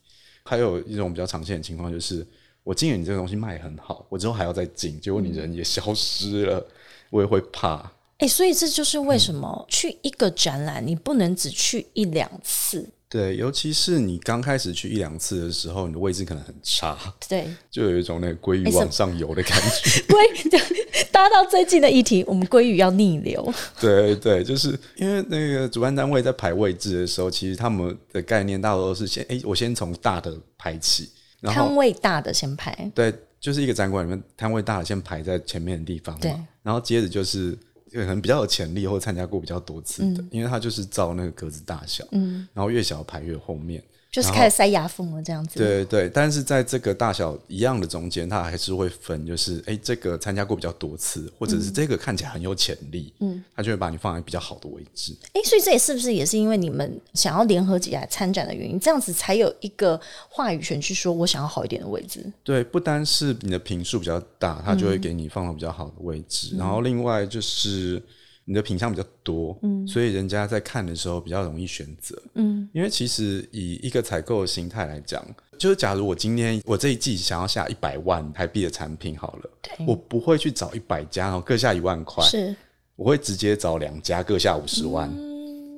[0.45, 2.27] 还有一种比较常见的情况就是，
[2.63, 6.67] 我进了你这个东西卖很好，我之后还要再进，结果你人也消失了，
[7.11, 7.91] 我也会怕。
[8.19, 12.89] 哎，所以这就是为什么去一个展览，你不能只去一两次。
[13.11, 20.03] 对，尤其是你刚开始去一两次的时候，你的位置可能很差， 对，就有一种那个鲑鱼往上游的感觉。
[20.13, 23.53] 鲑搭到最近的议题，我们鲑鱼要逆流。
[23.81, 31.09] 对对，就是因为那个主办单位在排位置的时候，其实他们的概念大多都是先，哎，我先从大的排起，
[31.41, 32.93] 然后摊位大的先排。
[32.95, 37.57] 对，就是一个展馆里面摊位大的先排在前面的地方嘛，然后接着就是。
[37.93, 43.83] 可能比较有潜力或参加过比较多次的，因为它就是照那个格子大小，嗯，然后越小排越后面。
[44.11, 45.59] 就是开始塞牙缝了，这样子。
[45.59, 55.15] 对对，但是在这个大小一样的中间，它还是会分，就是哎，这个参加过比较多次，或者是这个看起来很有潜力，嗯，他就会把你放在比较好的位置。
[55.35, 62.25] 哎，所以这也是不是也是因为你们想要联合起来参展的原因，这样子才有一个话语权去说我想要好一点的位置。
[62.43, 68.03] 对，不单是你的频数比较大，他就会给你放到比较好的位置，然后另外就是。
[68.49, 75.23] 你的品相比较多，嗯，所以人家在看的时候比较容易选择，嗯，因为其实以一个采购的心态来讲，
[75.59, 79.51] 就是假如我今天我这一季想要下一百万台币的产品好了，
[79.87, 82.57] 我不会去找一百家，然后各下一万块，是，
[82.97, 85.15] 我会直接找两家各下五十万，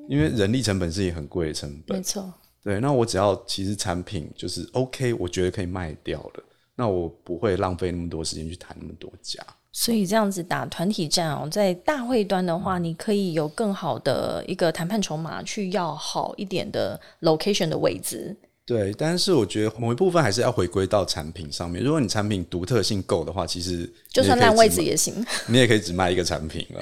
[0.09, 6.45] 因为人力成本是一个很贵的成本，没错，对，那我只要其实产品就是 OK，我觉得可以卖掉了，
[6.77, 9.45] 那我不会浪费那么多时间去谈那么多家。
[9.73, 18.37] 所以这样子打团体战哦，在大会端的话，你可以有更好的一个谈判筹码，去要好一点的 location 的位置。
[18.67, 21.83] 对，但是我觉得某一部分还是要回归到产品上面。
[21.83, 26.81] 如果你产品独特性够的话，其实就算烂位置也行， 你也可以只卖一个产品了。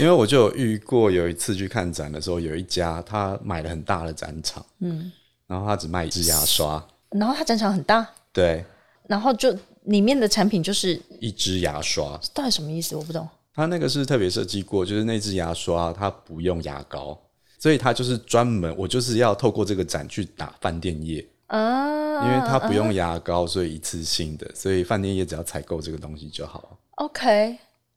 [0.00, 5.12] 因为我就有遇过，有一次去看展的时候，有一家他买了很大的展场，嗯，
[5.46, 8.64] 然后他只卖一支牙刷，然后他展场很大，对，
[9.06, 9.54] 然后就。
[9.84, 12.94] 里面的产品就是一支牙刷，到底什么意思？
[12.96, 13.28] 我不懂。
[13.54, 17.18] 它那个是特别设计过，就是那支牙刷它不用牙膏，
[17.58, 26.76] 所以它就是专门我就是要透过这个展去打饭店业啊，因为它不用牙膏，所以一次性的，所以饭店业只要采购这个东西就好。
[26.96, 27.56] OK。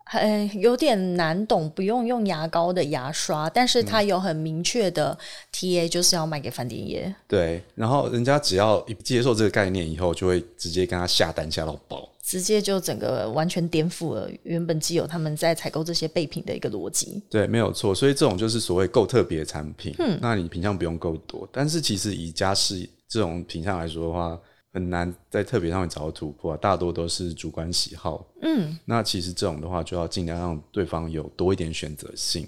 [0.10, 5.18] 很有点难懂，不用用牙膏的牙刷，但是它有很明确的
[5.54, 7.14] TA，就是要卖给饭店业。
[7.28, 17.22] 对，然后人家只要一接受这个概念以后，就会直接跟他下单下到爆，直接就整个完全颠覆了原本既有他们在采购这些备品的一个逻辑。
[17.30, 24.40] 对，没有错，所以这种就是所谓够特别产品，嗯，那你品相不用够多，但是其实以家饰这种品相来说的话。
[24.78, 28.24] 很难在特别上面找到突破，大多都是主观喜好。
[28.44, 32.48] 嗯，那其实这种的话，就要尽量让对方有多一点选择性。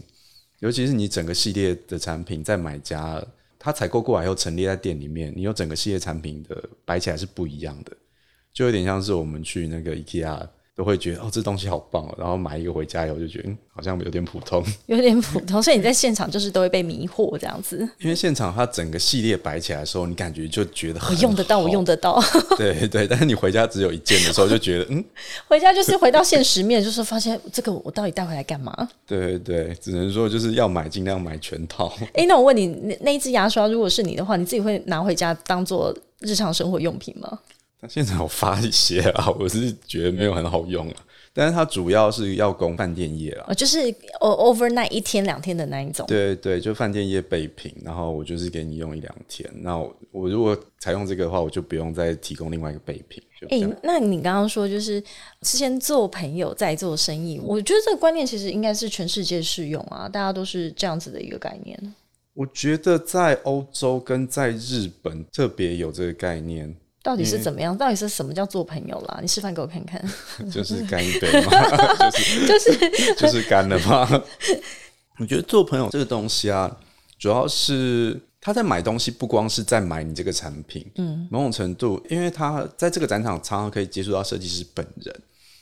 [0.59, 3.19] 尤其是你整个系列的产品，在买家
[3.57, 7.97] 他采购过来后陈列在店里面，你有整个系列产品的摆起来是不一样的，
[8.53, 10.47] 就有点像是我们去那个 IKEA
[10.79, 17.77] 都会觉得哦，这东西好棒哦，然后买一个回家以后就觉得嗯，好像有点普通， 有点普通，所以你在现场就是都会被迷惑这样子。
[17.99, 22.23] 因为现场它整个系列摆起来的时候，你感觉就觉得我用得到，我用得得到。
[22.57, 25.03] 对 对，但是你回家只有一件的时候，就觉得嗯，
[25.49, 28.73] 回家就是回到现实面，就是发现这个我到底带回来干嘛？
[29.05, 31.93] 对对对，只能说就是要买尽量买全套。
[32.13, 37.37] 诶，那我问你，那那一支牙刷如果是你的话，你自己会拿回家当做日常生活用品吗？
[37.79, 40.95] 但现在有发一些啊， 我是觉得没有很好用啊。
[41.31, 43.79] 但是它主要是要供饭店业啦，哦，就是
[44.19, 46.05] 哦，overnight 一天两天的那一种。
[46.07, 49.47] 对对，就饭店业备品，然后我就是给你用一两天。
[49.61, 53.23] 那我我如果采用这个的话，我就不用再提供另外一个备品。
[53.49, 55.01] 诶，那你刚刚说就是
[55.43, 61.95] 先做朋友再做生意，我觉得这个观念其实应该是全世界适用啊，大家都是这样子的一个概念。
[62.33, 67.77] 我觉得在欧洲跟在日本特别有这个概念，到底是怎么样？
[67.77, 69.19] 到底是什么叫做朋友啦？
[69.21, 70.03] 你示范给我看看。
[70.51, 71.51] 就是干一杯嘛，
[72.11, 74.23] 就是 就是就是干了嘛。
[75.17, 76.77] 我觉得做朋友这个东西啊，
[77.17, 85.13] 主要是他在买东西，不光是在买你这个产品，嗯，某种程度，因为他在这个展场常常可以接触到设计师本人，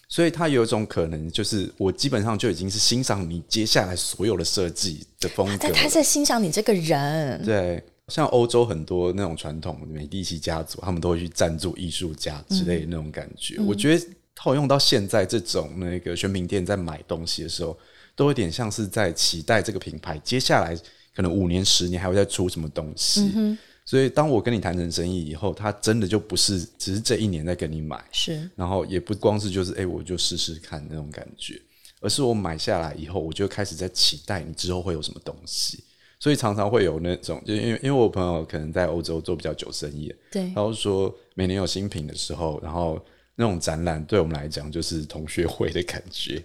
[0.07, 13.59] 所以他有一种可能，就是我基本上就已经是欣赏你接下来所有的设计的风格但他在欣赏你这个人，对，像欧洲很多那种传统美第奇家族，他们都会去赞助艺术家之类的那种感觉。
[13.59, 17.77] 我觉得套用到现在这种那个选品店在买东西的时候，
[18.15, 20.77] 都有点像是在期待这个品牌接下来
[21.13, 23.57] 可能五年、十年还会再出什么东西。
[23.83, 31.61] 所以，当我跟你谈成生意以后，他真的就不是只是这一年在跟你买，是然后也不光是就是哎、我就试试看那种感觉，
[32.01, 35.83] 而是我买下来以后，我就开始在期待你之后会有什么东西。
[36.19, 40.43] 所以常常会有那种，就因为因为我朋友可能在欧洲做比较久生意，对。
[40.45, 42.99] 然后说每年有新品的时候，然后
[43.35, 46.43] 那种展览对我们来讲就是同学会的感觉，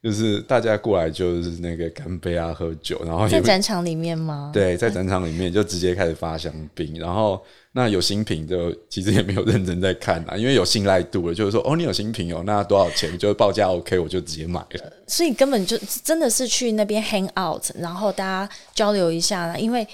[0.00, 4.50] 就是大家过来就是那个干杯啊、喝酒，然后也在展场里面吗？
[4.54, 13.18] 对，在展场里面就直接开始发香槟，然后那有新品就其实也没有认真在看啊， 因为有信赖度了，就是说哦，你有新品哦，那多少钱？
[13.18, 14.92] 就报价 OK，我就直接买了。
[15.08, 19.56] 所以根本就真的是去那边 hang out，然后大家交流一下啦。
[19.56, 19.84] 因为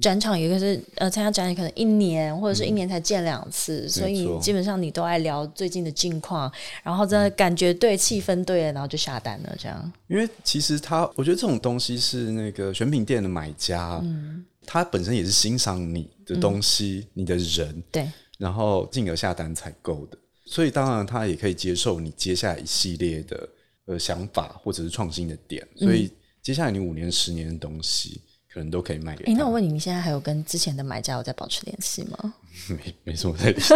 [0.00, 6.50] 展场有一个是呃参加展览可能一年或者是一年才见两次，所以基本上你都爱聊最近的近况，
[6.82, 9.92] 然后真的感觉对，气氛对了，然后就下单了，这样。
[10.08, 14.44] 因为其实他，我觉得这种东西是那个选品店的买家，嗯。
[14.64, 23.48] 他本身也是欣赏你的东西、你的人，对，然后进而下单采购的，所以当然他也可以接受你接下来一系列的
[23.86, 26.08] 呃想法或者是创新的点，嗯所以
[26.40, 28.20] 接下来你五年、十年的东西
[28.52, 29.38] 可能都可以卖给诶，他。
[29.38, 32.34] 那我问你，你现在还有跟之前的买家有在保持联系吗？
[32.68, 33.74] 没没什么在联系，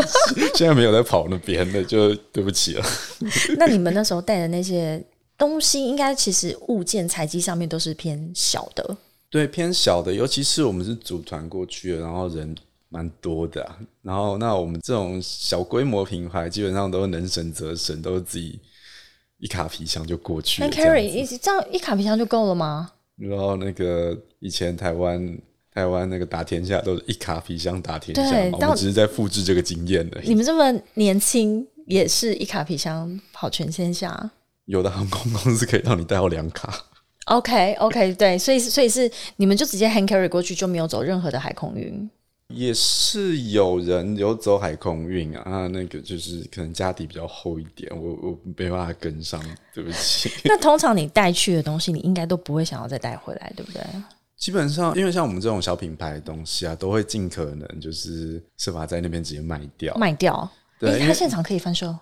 [0.55, 2.85] 现在没有在跑那边的，就对不起了。
[3.59, 5.03] 那你们那时候带的那些
[5.39, 8.97] 东西，应该其实物件采集上面都是偏小的。
[9.31, 12.55] 对，偏小的，尤其是我们是组团过去的，然后人
[12.89, 18.61] 蛮多的、啊，然后那我们这种小规模品牌，基本上都能省则省，都是自己
[19.39, 22.93] 一卡皮箱就过去那 Carry 子一这样一卡皮箱就够了吗？
[23.17, 25.39] 然后那个以前台湾
[25.73, 30.29] 台湾那个打天下都是一卡皮箱打天下嘛，我们只是在复制这个经验而已。
[30.29, 34.31] 你们这么年轻，也是一卡皮箱跑全天下。
[34.67, 36.87] 有的航空公司可以让你带到两卡
[37.27, 42.11] ，OK OK，对，所以所以是你们就直接 hand carry 过去，就没有走任何的海空运。
[42.49, 49.43] 也是有人有走海空运啊，啊那个就是可能家底比较厚一点，我我没办法跟上，
[49.75, 50.31] 对不起。
[50.47, 53.83] 那通常你带去的东西，你应该都不会想要再带回来，对不对？
[54.37, 59.95] 基本上，因为像我们这种小品牌的东西啊，都会尽可能就是设法在那边直接卖掉。
[59.97, 60.49] 卖掉。
[60.79, 61.97] 对他现场可以翻售，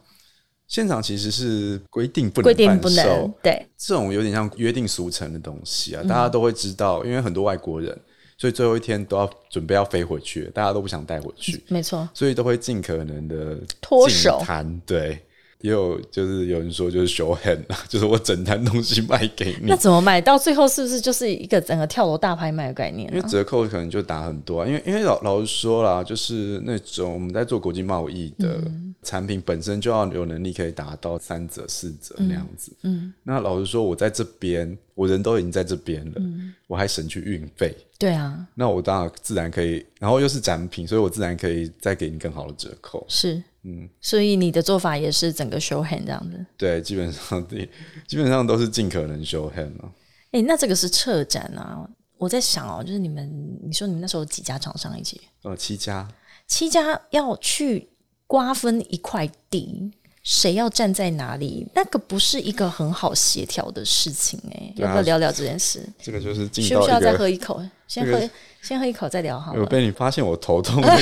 [0.67, 3.33] 现场其实是规定不能规定不能。
[3.41, 7.97] 对，这种有点像约定俗成的东西啊，大家都会知道，因为很多外国人，
[8.45, 12.07] 所以最后一天都要准备要飞回去，大家都不想带回去，没错。
[12.13, 14.79] 所以都会尽可能的脱手摊。
[14.85, 15.19] 对，
[15.63, 23.27] 也有就是有人说就是 show hand 啊，就是我整摊东西卖给你那，怎么卖到最后是不是就是一个整个跳楼大拍卖的概念因为啊？
[23.27, 28.61] 折扣可能就打很多、啊，因为因为老老实说啦，就是那种我们在做国际贸易的
[29.05, 32.73] 产品本身就要有能力可以达到三折四折那样子。
[32.83, 36.23] 嗯，那老实说，我在这边，我人都已经在这边了，
[36.67, 43.05] 我还省去运费，对啊，那我当然自然可以，然后又是展品，所以我自然可以再给你更好的折扣。
[43.09, 46.45] 是，嗯，所以你的做法也是整个 show hand 这样子。
[46.57, 47.69] 对，基本上对，
[48.09, 49.93] 基本上都是尽可能 show hand 啊。
[50.33, 51.89] 哎、那这个是策展啊。
[52.17, 53.29] 我在想哦，就是你们，
[53.63, 56.09] 你说你们那时候有几家厂商一起，呃，七家，
[56.47, 57.89] 七家要去
[58.27, 65.87] 瓜分一块地，谁要站在哪里，那个不是一个很好协调的事情哎、要不要聊聊这件事？
[66.03, 67.61] 这个就是进需不需要再喝一口？
[67.87, 68.31] 先喝，这个
[68.63, 69.59] 先喝一口再聊好了。
[69.61, 71.01] 有被你发现我头痛的感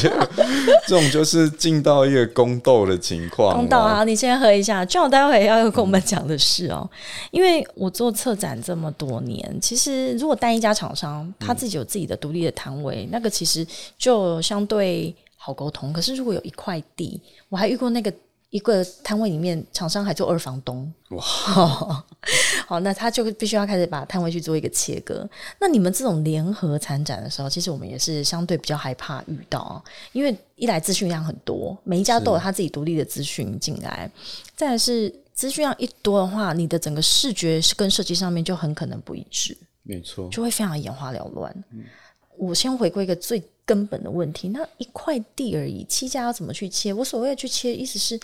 [0.00, 0.10] 觉，
[0.88, 3.54] 这种就是进到一个宫斗的情况。
[3.54, 4.82] 公道啊，你先喝一下。
[4.82, 6.88] 就我待会要跟我们讲的是哦，
[7.30, 13.64] 因为我做策展这么多年，其实如果单一家厂商他自己有自己的独立的摊位，那个其实
[13.98, 15.14] 就相对
[15.44, 15.92] 好沟通。
[15.92, 17.20] 可是如果有一块地，
[17.50, 18.10] 我还遇过那个
[18.48, 21.20] 一个摊位里面厂商还做二房东，哇，
[22.66, 25.28] 好，那他就必须要开始把摊位去做一个切割。
[25.60, 34.10] 那你们这种联合参展的时候，其实我们也是相对比较害怕遇到，因为一来资讯量很多，每一家都有他自己独立的资讯进来，
[34.56, 41.52] 再来是资讯量一多的话，你的整个视觉跟设计上面就很可能不一致，没错，就会非常眼花缭乱。
[42.38, 46.92] 我先回归一个最根本的问题，那一块地而已，七家要怎么去切？
[46.92, 48.18] 我所谓的去切，意思是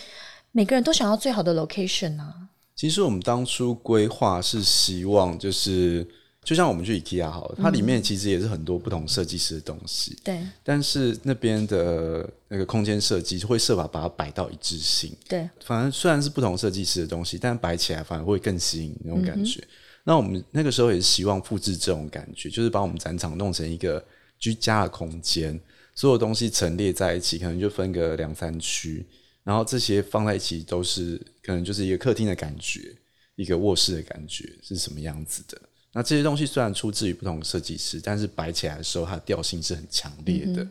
[0.52, 2.34] 每个人都想要最好的 location 啊。
[2.76, 6.06] 其实我们当初规划是希望，就是
[6.42, 15.14] 就像我们去 IKEA 好了，它里面其实也是很多不同设计师的东西，对但是那边的那个空间设计会设法把它摆到一致性。
[15.28, 19.62] 对，反正虽然是不同设计师的东西，但摆起来反而会更吸引那种感觉。
[20.04, 24.02] 那我们那个时候也是希望复制这种感觉，就是把我们展场弄成一个
[24.40, 25.60] 居家的空间，
[25.94, 29.06] 所有东西陈列在一起，可能就分个两三区，
[29.44, 32.96] 然后这些放在一起都是可能就是一个客厅的感觉，
[33.36, 35.60] 一个卧室的感觉是什么样子的。
[35.92, 40.66] 那这些东西虽然出自于不同的设计师，但是摆起来的时候，它的调性是很强烈的。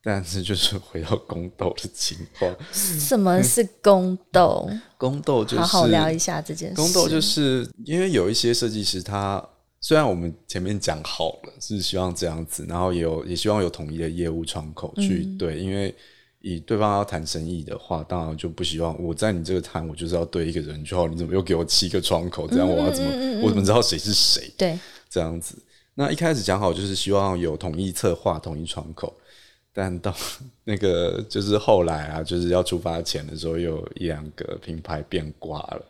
[0.00, 4.70] 但是就是回到宫斗的情况，什么是宫斗？
[4.96, 6.76] 宫斗就是好好聊一下这件事。
[6.76, 9.44] 宫斗就是因为有一些设计师，他
[9.88, 15.94] 虽然我们前面讲好了是希望这样子，然后也有也希望有统一的业务窗口去、对，因为
[16.42, 22.46] 以对方要谈生意的话，当然就不希望我在你这个谈，我就是要对一个人就好，你怎么又给我七个窗口？
[22.46, 24.52] 这样我要怎么、我怎么知道谁是谁？
[24.58, 24.78] 对，
[25.08, 25.56] 这样子。
[25.94, 29.16] 那一开始讲好就是希望有统一策划、统一窗口，
[29.72, 30.14] 但到
[30.64, 35.82] 那个就是后来啊，就是要出发前的时候，又有一两个品牌变卦了。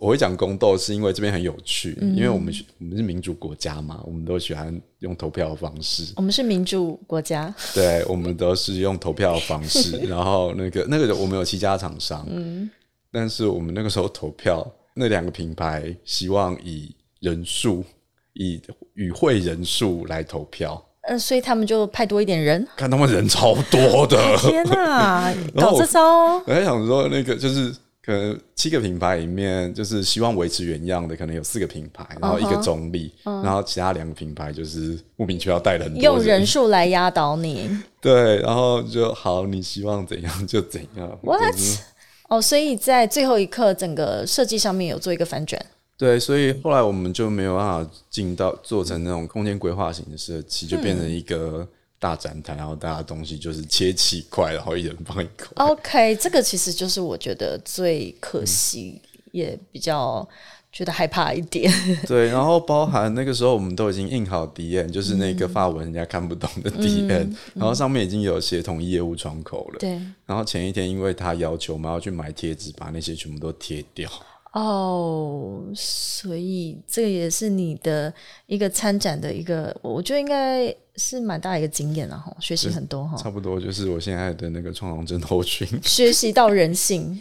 [0.00, 9.98] 我会讲宫斗，是因为这边很有趣，因为我们我们是民主国家嘛，我们都喜欢用投票的方式，我们是民主国家，对，我们都是用投票的方式。
[10.08, 12.70] 然后那个那个我们有七家厂商，嗯，
[13.12, 17.84] 但是我们那个时候投票，那两个品牌希望以人数、
[18.32, 18.58] 以
[18.94, 22.66] 与会人数来投票，呃，所以他们就派多一点人。
[22.74, 24.16] 看他们人超多的。
[24.40, 37.68] 天哪， 然后这招，我在想说，那个就是可能七个品牌里面，就是希望维持原样的，可能有四个品牌，然后一个中立然后其他两个品牌就是莫名其妙带了很多用人数来压倒你。
[38.00, 41.18] 对，然后就好，你希望怎样就怎样。
[41.22, 41.52] What？
[41.52, 41.80] 就是
[42.28, 45.60] 哦，所以在最后一刻，整个设计上面有做一个反转。
[45.98, 51.68] 对，所以后来我们就没有办法进到做成那种空间规划型的设计，就变成一个
[52.00, 55.52] 大展台，然后大家东西就是切七块，然后一人放一口。
[55.56, 60.26] OK，这个其实就是我觉得最可惜，也比较
[60.72, 61.70] 觉得害怕一点。
[62.06, 69.78] 对，然后包含那个时候我们都已经印好 DN，就是那个发文人家看不懂的 D N，、然后上面已经有写统一业务窗口了。
[69.78, 69.90] 对，
[70.24, 74.10] 然后前一天因为他要求我们要去买贴纸，把那些全部都贴掉。
[74.52, 78.12] 哦，所以这个也是你的
[78.46, 87.20] 一个参展的一个，我觉得应该是蛮大的一个经验了哈，学习很多哈，差不多就是我现在的那个创伤症候群， 学习到人性。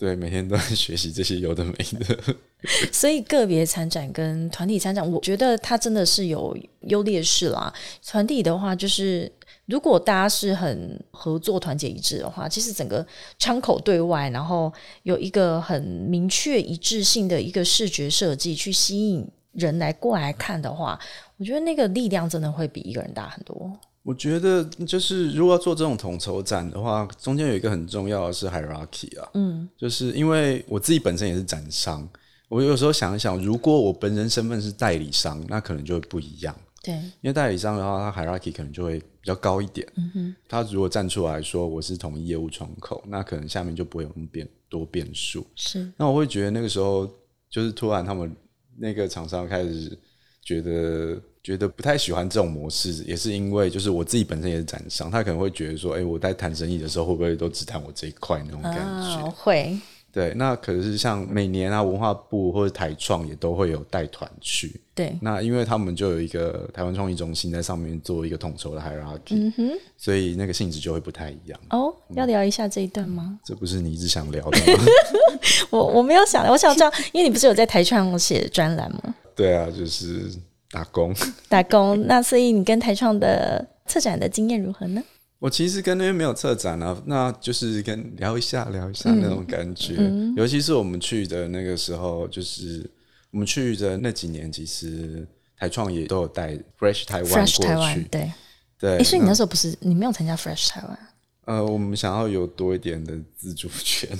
[0.00, 2.34] 对，每天都在学习这些有的没的。
[2.90, 6.56] 所以个别参展跟团体参展，我觉得它真的是有
[6.88, 7.70] 优劣势啦。
[8.06, 9.30] 团体的话，就是
[9.66, 13.06] 如果大家是很合作、团结一致的话，其实整个
[13.38, 14.72] 窗口对外，然后
[15.02, 20.98] 有一个很明确一致性的一个视觉设计，去吸引人来过来看的话，
[21.36, 23.70] 我觉得那个力量真的会比一个人大很多。
[24.02, 32.08] 我觉得就是如果要做这种统筹展的话，中间有一个很重要的是 hierarchy 啊，嗯，就是因为我自己本身也是展商，
[32.48, 36.54] 我有时候想一想，如果我本人身份是代理商，那可能就会不一样。
[36.82, 39.86] 对，因为代理商的话，他 hierarchy 可能就会比较高一点。
[39.96, 45.46] 嗯哼，他如果站出来说我是统一业务窗口，那可能下面就不会有那么变多变数。
[45.54, 47.06] 是那我会觉得那个时候，
[47.50, 48.34] 就是突然他们
[48.78, 49.98] 那个厂商开始
[50.42, 59.26] 觉得觉得不太喜欢这种模式，也是因为就是我自己本身也是展商，他可能会觉得说，哎、我在谈生意的时候会不会都只谈我这一块那种感觉？
[59.26, 59.78] 啊，会
[60.12, 64.80] 对，那可是像每年啊，文化部或者台创也都会有带团去。
[64.92, 69.52] 对，那因为他们就有一个台湾创意中心在上面做一个统筹的 hierarchy，
[69.96, 71.58] 所以那个性质就会不太一样。
[71.70, 73.38] 哦，要聊一下这一段吗？
[73.44, 74.84] 这不是你一直想聊的吗？
[75.70, 79.14] 我我没有想，我想知道，因为你不是有在台创写专栏吗？
[79.36, 80.28] 对啊，就是
[80.70, 81.14] 打工。
[81.48, 85.02] 打工，那所以你跟台创的策展的经验如何呢？
[85.38, 89.94] 我其实跟那边没有策展啊，那就是跟聊一下聊一下那种感觉。
[90.36, 92.88] 尤其是我们去的那个时候，就是
[93.30, 98.02] 我们去的那几年，其实台创也都有带 Fresh 台湾过去。
[98.10, 98.30] 对
[98.78, 100.98] 对，所以你那时候不是你没有参加 Fresh 台湾？
[101.46, 104.10] 呃，我们想要有多一点的自主权。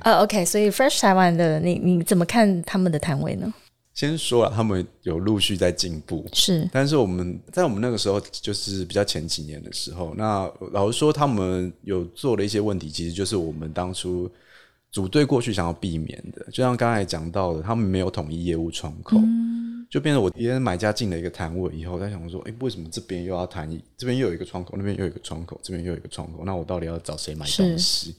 [0.00, 3.52] 呃， OK，所以 Fresh 台湾的你你怎么看他们的摊位呢？
[3.94, 6.68] 先说了，他们有陆续在进步，是。
[6.72, 14.28] 但是我们在我们那个时候，就是比较前几年的时候，那老实说，他们有做了一些问题，其实就是我们当初
[14.90, 16.44] 组队过去想要避免的。
[16.46, 19.16] 就像刚才讲到的，他们没有统一业务窗口，
[19.88, 28.16] 就变成我别人买家进了一个摊位以后，在想说，哎，为什么这边又要谈，这边又有一个窗口，那边又有一个窗口，这边又有一个窗口，那我到底要找谁买东西？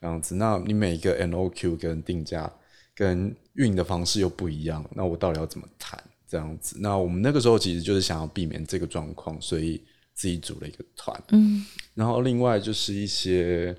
[0.00, 2.52] 这样子，那你每一个 NOQ 跟定价。
[2.94, 6.02] 跟运的方式又不一样，那我到底要怎么谈？
[6.28, 9.82] 这样子，那我们那个时候其实就是想要避免这个状况，所以
[10.14, 11.22] 自己组了一个团。
[11.28, 11.62] 嗯，
[11.94, 13.76] 然后另外就是一些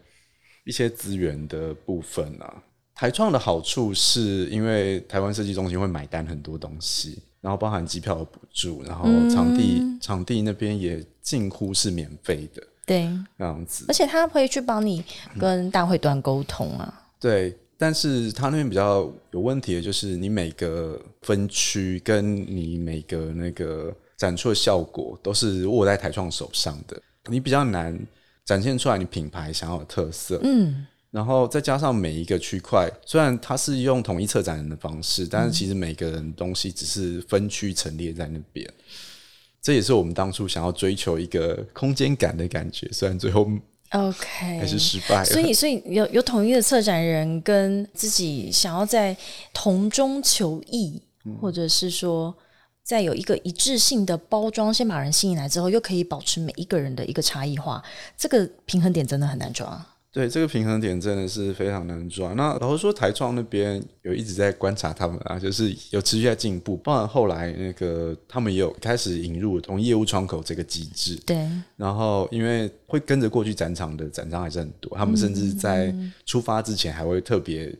[0.63, 2.61] 一些资源的部分啊。
[2.93, 12.61] 台创的好处是因为台湾设计中心会买单很多东西，然后包含机票的补助，然后场地场地那边也近乎是免费的。
[12.85, 15.03] 对，这样子，而且他会去帮你
[15.39, 17.09] 跟大会端沟通啊。
[17.19, 17.57] 对。
[17.83, 27.99] 但是他那边比较有问题的就是，你每个分区跟你每个那个展出的效果都是握在台创手上的，你比较难
[28.45, 30.39] 展现出来你品牌想要的特色。
[30.43, 38.65] 嗯，然后再加上每一个区块，虽然它是用统一策展人的方式，但是其实每个人东西只是分区陈列在那边，
[39.61, 43.45] 这也是我们当初想要追求一个空间感的感觉，虽然最后。
[43.93, 45.23] OK，还是失败。
[45.23, 49.15] 所以，所以有有统一的策展人跟自己想要在
[49.53, 51.01] 同中求异，
[51.39, 52.35] 或者是说，
[52.83, 57.83] 在有一个一致性的包装，先把人吸引来之后，又可以保持每一个人的一个差异化，
[58.17, 59.85] 这个平衡点真的很难抓。
[60.13, 62.33] 对这个平衡点真的是非常难抓。
[62.33, 66.77] 那老实说，台创那边有一直在观察他们啊，就是有持续在进步。
[66.77, 71.15] 包含后来那个他们也有开始引入同业务窗口这个机制。
[71.25, 71.45] 对。
[71.75, 75.93] 然后因为会跟着过去展场的展商还是很多，他们甚至在
[76.25, 77.73] 出发之前还会特别。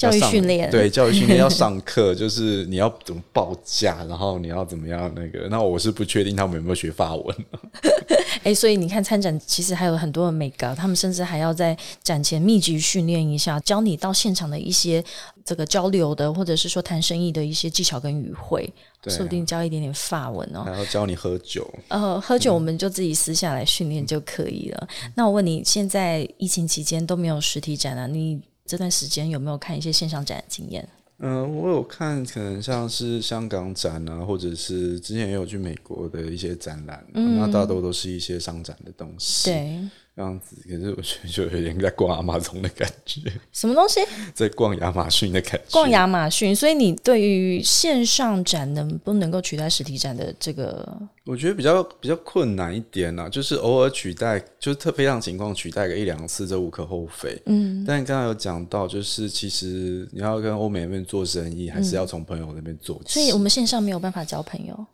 [0.00, 5.46] 教育训练对教育训练要 上课，就是你要怎么报价，然后你要怎么样那个。
[5.50, 7.36] 那我是不确定他们有没有学法文。
[8.42, 15.04] 哎，所以你看参展其实还有很多的美高，他们甚至还要在展前密集训练一下，教你到现场的一些
[15.44, 18.72] 这个交流的，或者是说谈生意的一些技巧跟语汇，
[19.08, 20.62] 说不定教一点点法文哦。
[20.64, 21.70] 还要教你喝酒。
[21.88, 24.88] 呃，喝酒我们就自己私下来训练就可以了。
[25.14, 28.40] 那我问你，现在疫情期间都没有实体展了，你？
[28.70, 30.88] 这段时间有没有看一些线上展的经验？
[31.18, 39.50] 嗯，我有看，可能像是香港展啊，或者是之前也有去美国的一些展览，那大多都是一些商展的东西。
[39.50, 39.80] 对。
[40.20, 43.22] 这样子，可是我觉得就有点在逛亚马逊的感觉。
[43.52, 44.00] 什么东西？
[44.34, 45.64] 在逛亚马逊的感觉。
[45.72, 50.86] 逛亚马逊，所以你对于线上展能不能够取代实体展的这个？
[51.24, 57.40] 我觉得比较比较困难一点啊，就是偶尔取代，就是特非常情况取代个一两次，这无可厚非。
[57.46, 57.82] 嗯。
[57.86, 63.14] 但刚刚有讲到，就是其实你要跟欧美那边做生意，还是要从朋友那边做起。
[63.14, 64.86] 所以我们线上没有办法交朋友。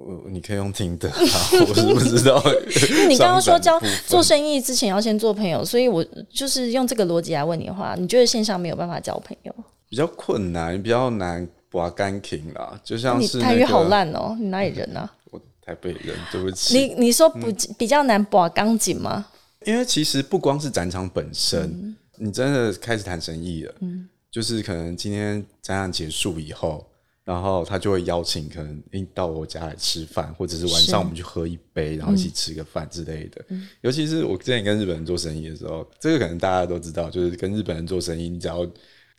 [0.00, 2.42] 我你可以用听的， 我是不知道。
[3.08, 9.54] 你刚刚说交做生意之前要先做朋友，所以我就是用这个逻辑来问你的话，你觉得线上没有办法交朋友？
[9.88, 12.78] 比较困难，比较难把干情啦。
[12.84, 15.10] 就像是台语好烂哦，你哪里人啊？
[15.30, 16.78] 我台北人，对不起。
[16.78, 19.26] 你你说不比较难把钢筋吗？
[19.66, 26.86] 因为其实不光是展场本身，你真的开始谈生意了，嗯，就是可能今天展览结束以后。
[27.24, 33.44] 然后他就会邀请，可能诶到我家来吃饭，或者是晚上我们去喝一杯，然后一起吃个饭之类的。
[33.82, 38.66] 尤其是我之前跟日本人做生意的时候，这个可能大家都知道，就是跟日本人做生意，你只要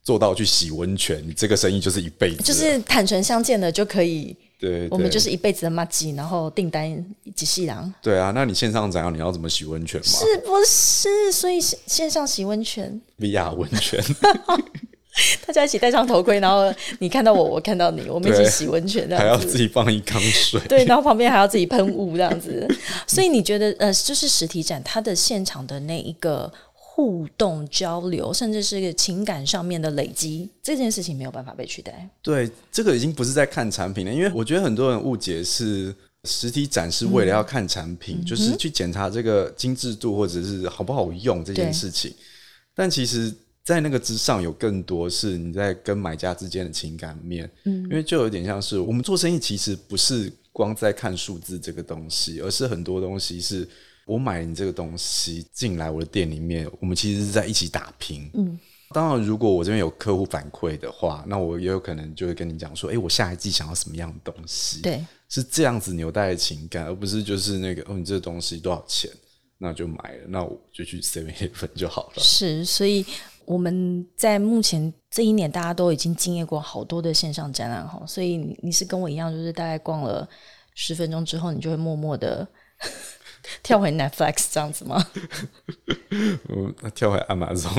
[0.03, 4.35] 做到去洗温泉，你这个生意就是一辈子，就是坦诚相见的就可以。
[4.59, 7.03] 对，我们就是一辈子的马吉，然后订单
[7.35, 7.91] 几细郎。
[7.99, 9.11] 对啊，那你线上怎样？
[9.11, 10.05] 你要怎么洗温泉吗？
[10.05, 11.31] 是不是？
[11.31, 14.03] 所以线线上洗温泉，VR 温泉。
[15.45, 22.67] 大家一起戴上头盔，然后你看到我，我看到你， 我们一起洗温泉，这样还要自己放一缸水，对，然后旁边还要自己喷雾，这样子。
[23.05, 26.51] 所以你觉得，呃，就是实体展它的现场的那一个。
[26.93, 32.07] 互动交流，甚至是情感上面的累积，这件事情没有办法被取代。
[32.21, 35.95] 对，这个已经不是在看产品了，因为我觉得很多人误解是
[36.25, 42.13] 实体展是为了要看产品，就是去检查这个精致度或者是好不好用这件事情。
[42.75, 43.33] 但其实，
[43.63, 47.49] 在那个之上有更多是你在跟买家之间的情感面。
[47.65, 53.67] 嗯，因为就有点像是我们做生意，其实不是光在看数字这个东西，而是很多东西是
[54.05, 58.29] 我买你这个东西进来我的店里面，我们其实是在一起打拼。
[58.33, 58.59] 嗯，
[58.89, 64.81] 当然，如果我这边有客户反馈的话，那我也有可能就会跟你讲说，哎，我下一季想要什么样的东西？
[64.81, 65.03] 对。
[65.33, 69.09] 是这样子纽带的情感，而不是就是那个哦，你这个东西多少钱，
[69.59, 72.21] 那就买了，那我就去 Seven 粉就好了。
[72.21, 73.05] 是，所以
[73.51, 80.27] 我们在目前这一年，大家都已经经历过好多的线上展览哈，所以你你是跟我一样，就是大概逛了
[80.73, 82.47] 十分钟之后，你就会默默的。
[83.63, 85.03] 跳回 Netflix 这样子吗？
[86.49, 87.69] 嗯，那跳回亚马逊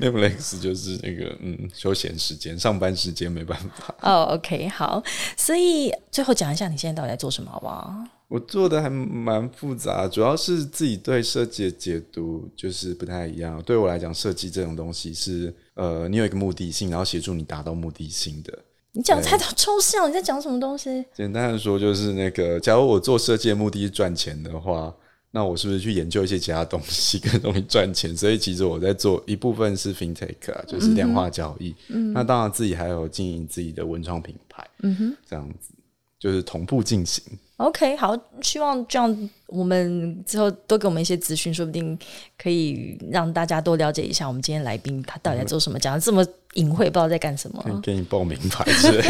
[0.00, 3.94] Netflix 就是那个嗯休闲时间，上班时间没办法。
[4.02, 5.02] 哦，OK，好，
[5.36, 8.04] 所以最后讲一下你现在到底在做什么，好不好？
[8.28, 13.62] 我做的还蛮复杂，主要是自己对设计的解读就是不太一样。
[13.62, 18.58] 对我来讲，设计这种东西是呃，你有一个目的性，然后协助你达到目的性的。
[18.92, 21.04] 你讲太抽象，你在讲什么东西？
[21.14, 24.92] 简单的说，就是那个，假如我做设计的目的是赚钱的话，
[25.30, 28.16] 那我是不是去研究一些其他东西，更容易赚钱？
[28.16, 31.72] 所以其实我在做一部分是 FinTech 啊，就是量化交易。
[31.90, 34.66] 嗯，那当然自己还有经营自己的文创品牌。
[34.82, 35.72] 嗯哼，这样子
[36.18, 37.22] 就是同步进行。
[37.56, 41.98] OK，好，希望这样我们之后多给我们一些资讯，说不定
[42.36, 46.24] 可以让大家多了解一下我们今天来宾他到底在做什么，讲的这么。
[46.56, 49.04] 隐晦不知道在干什么，给你报名牌 之类。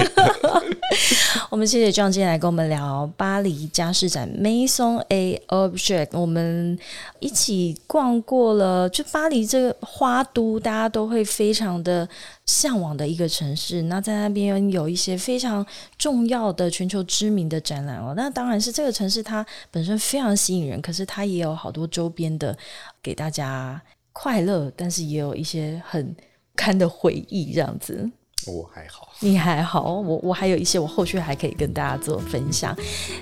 [1.48, 6.18] 我们谢谢 John 今天来跟我们聊巴黎家饰展 Maison A Object。
[6.18, 6.76] 我们
[7.20, 12.08] 一起逛过了，就巴黎这个花都，大家都会非常的
[12.46, 13.82] 向往的一个城市。
[13.82, 15.64] 那在那边有一些非常
[15.96, 18.12] 重要的、全球知名的展览哦。
[18.16, 22.56] 那当然是这个城市它本身非常吸引人，可是它也有好多周边的
[23.02, 23.78] 给大家
[24.12, 26.16] 快乐，但是也有一些很。
[26.58, 28.10] 堪的回忆这样子，
[28.46, 32.74] 我还好，你还好，我我还有一些，我后续还可以跟大家做分享。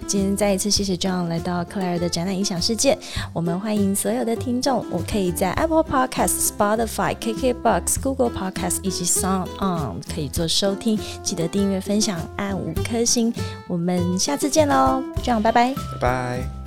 [0.06, 2.96] 今天再一次谢谢 John 来到克莱尔的展览影响世界，
[3.32, 13.34] 我们欢迎所有的听众，我可以在 Apple Podcast、Spotify、KKBox、Google Podcast 以及 Sound On 可以做收听，记得订阅、分享、按五颗星，
[13.66, 16.63] 我们下次见喽，John，拜拜，拜拜。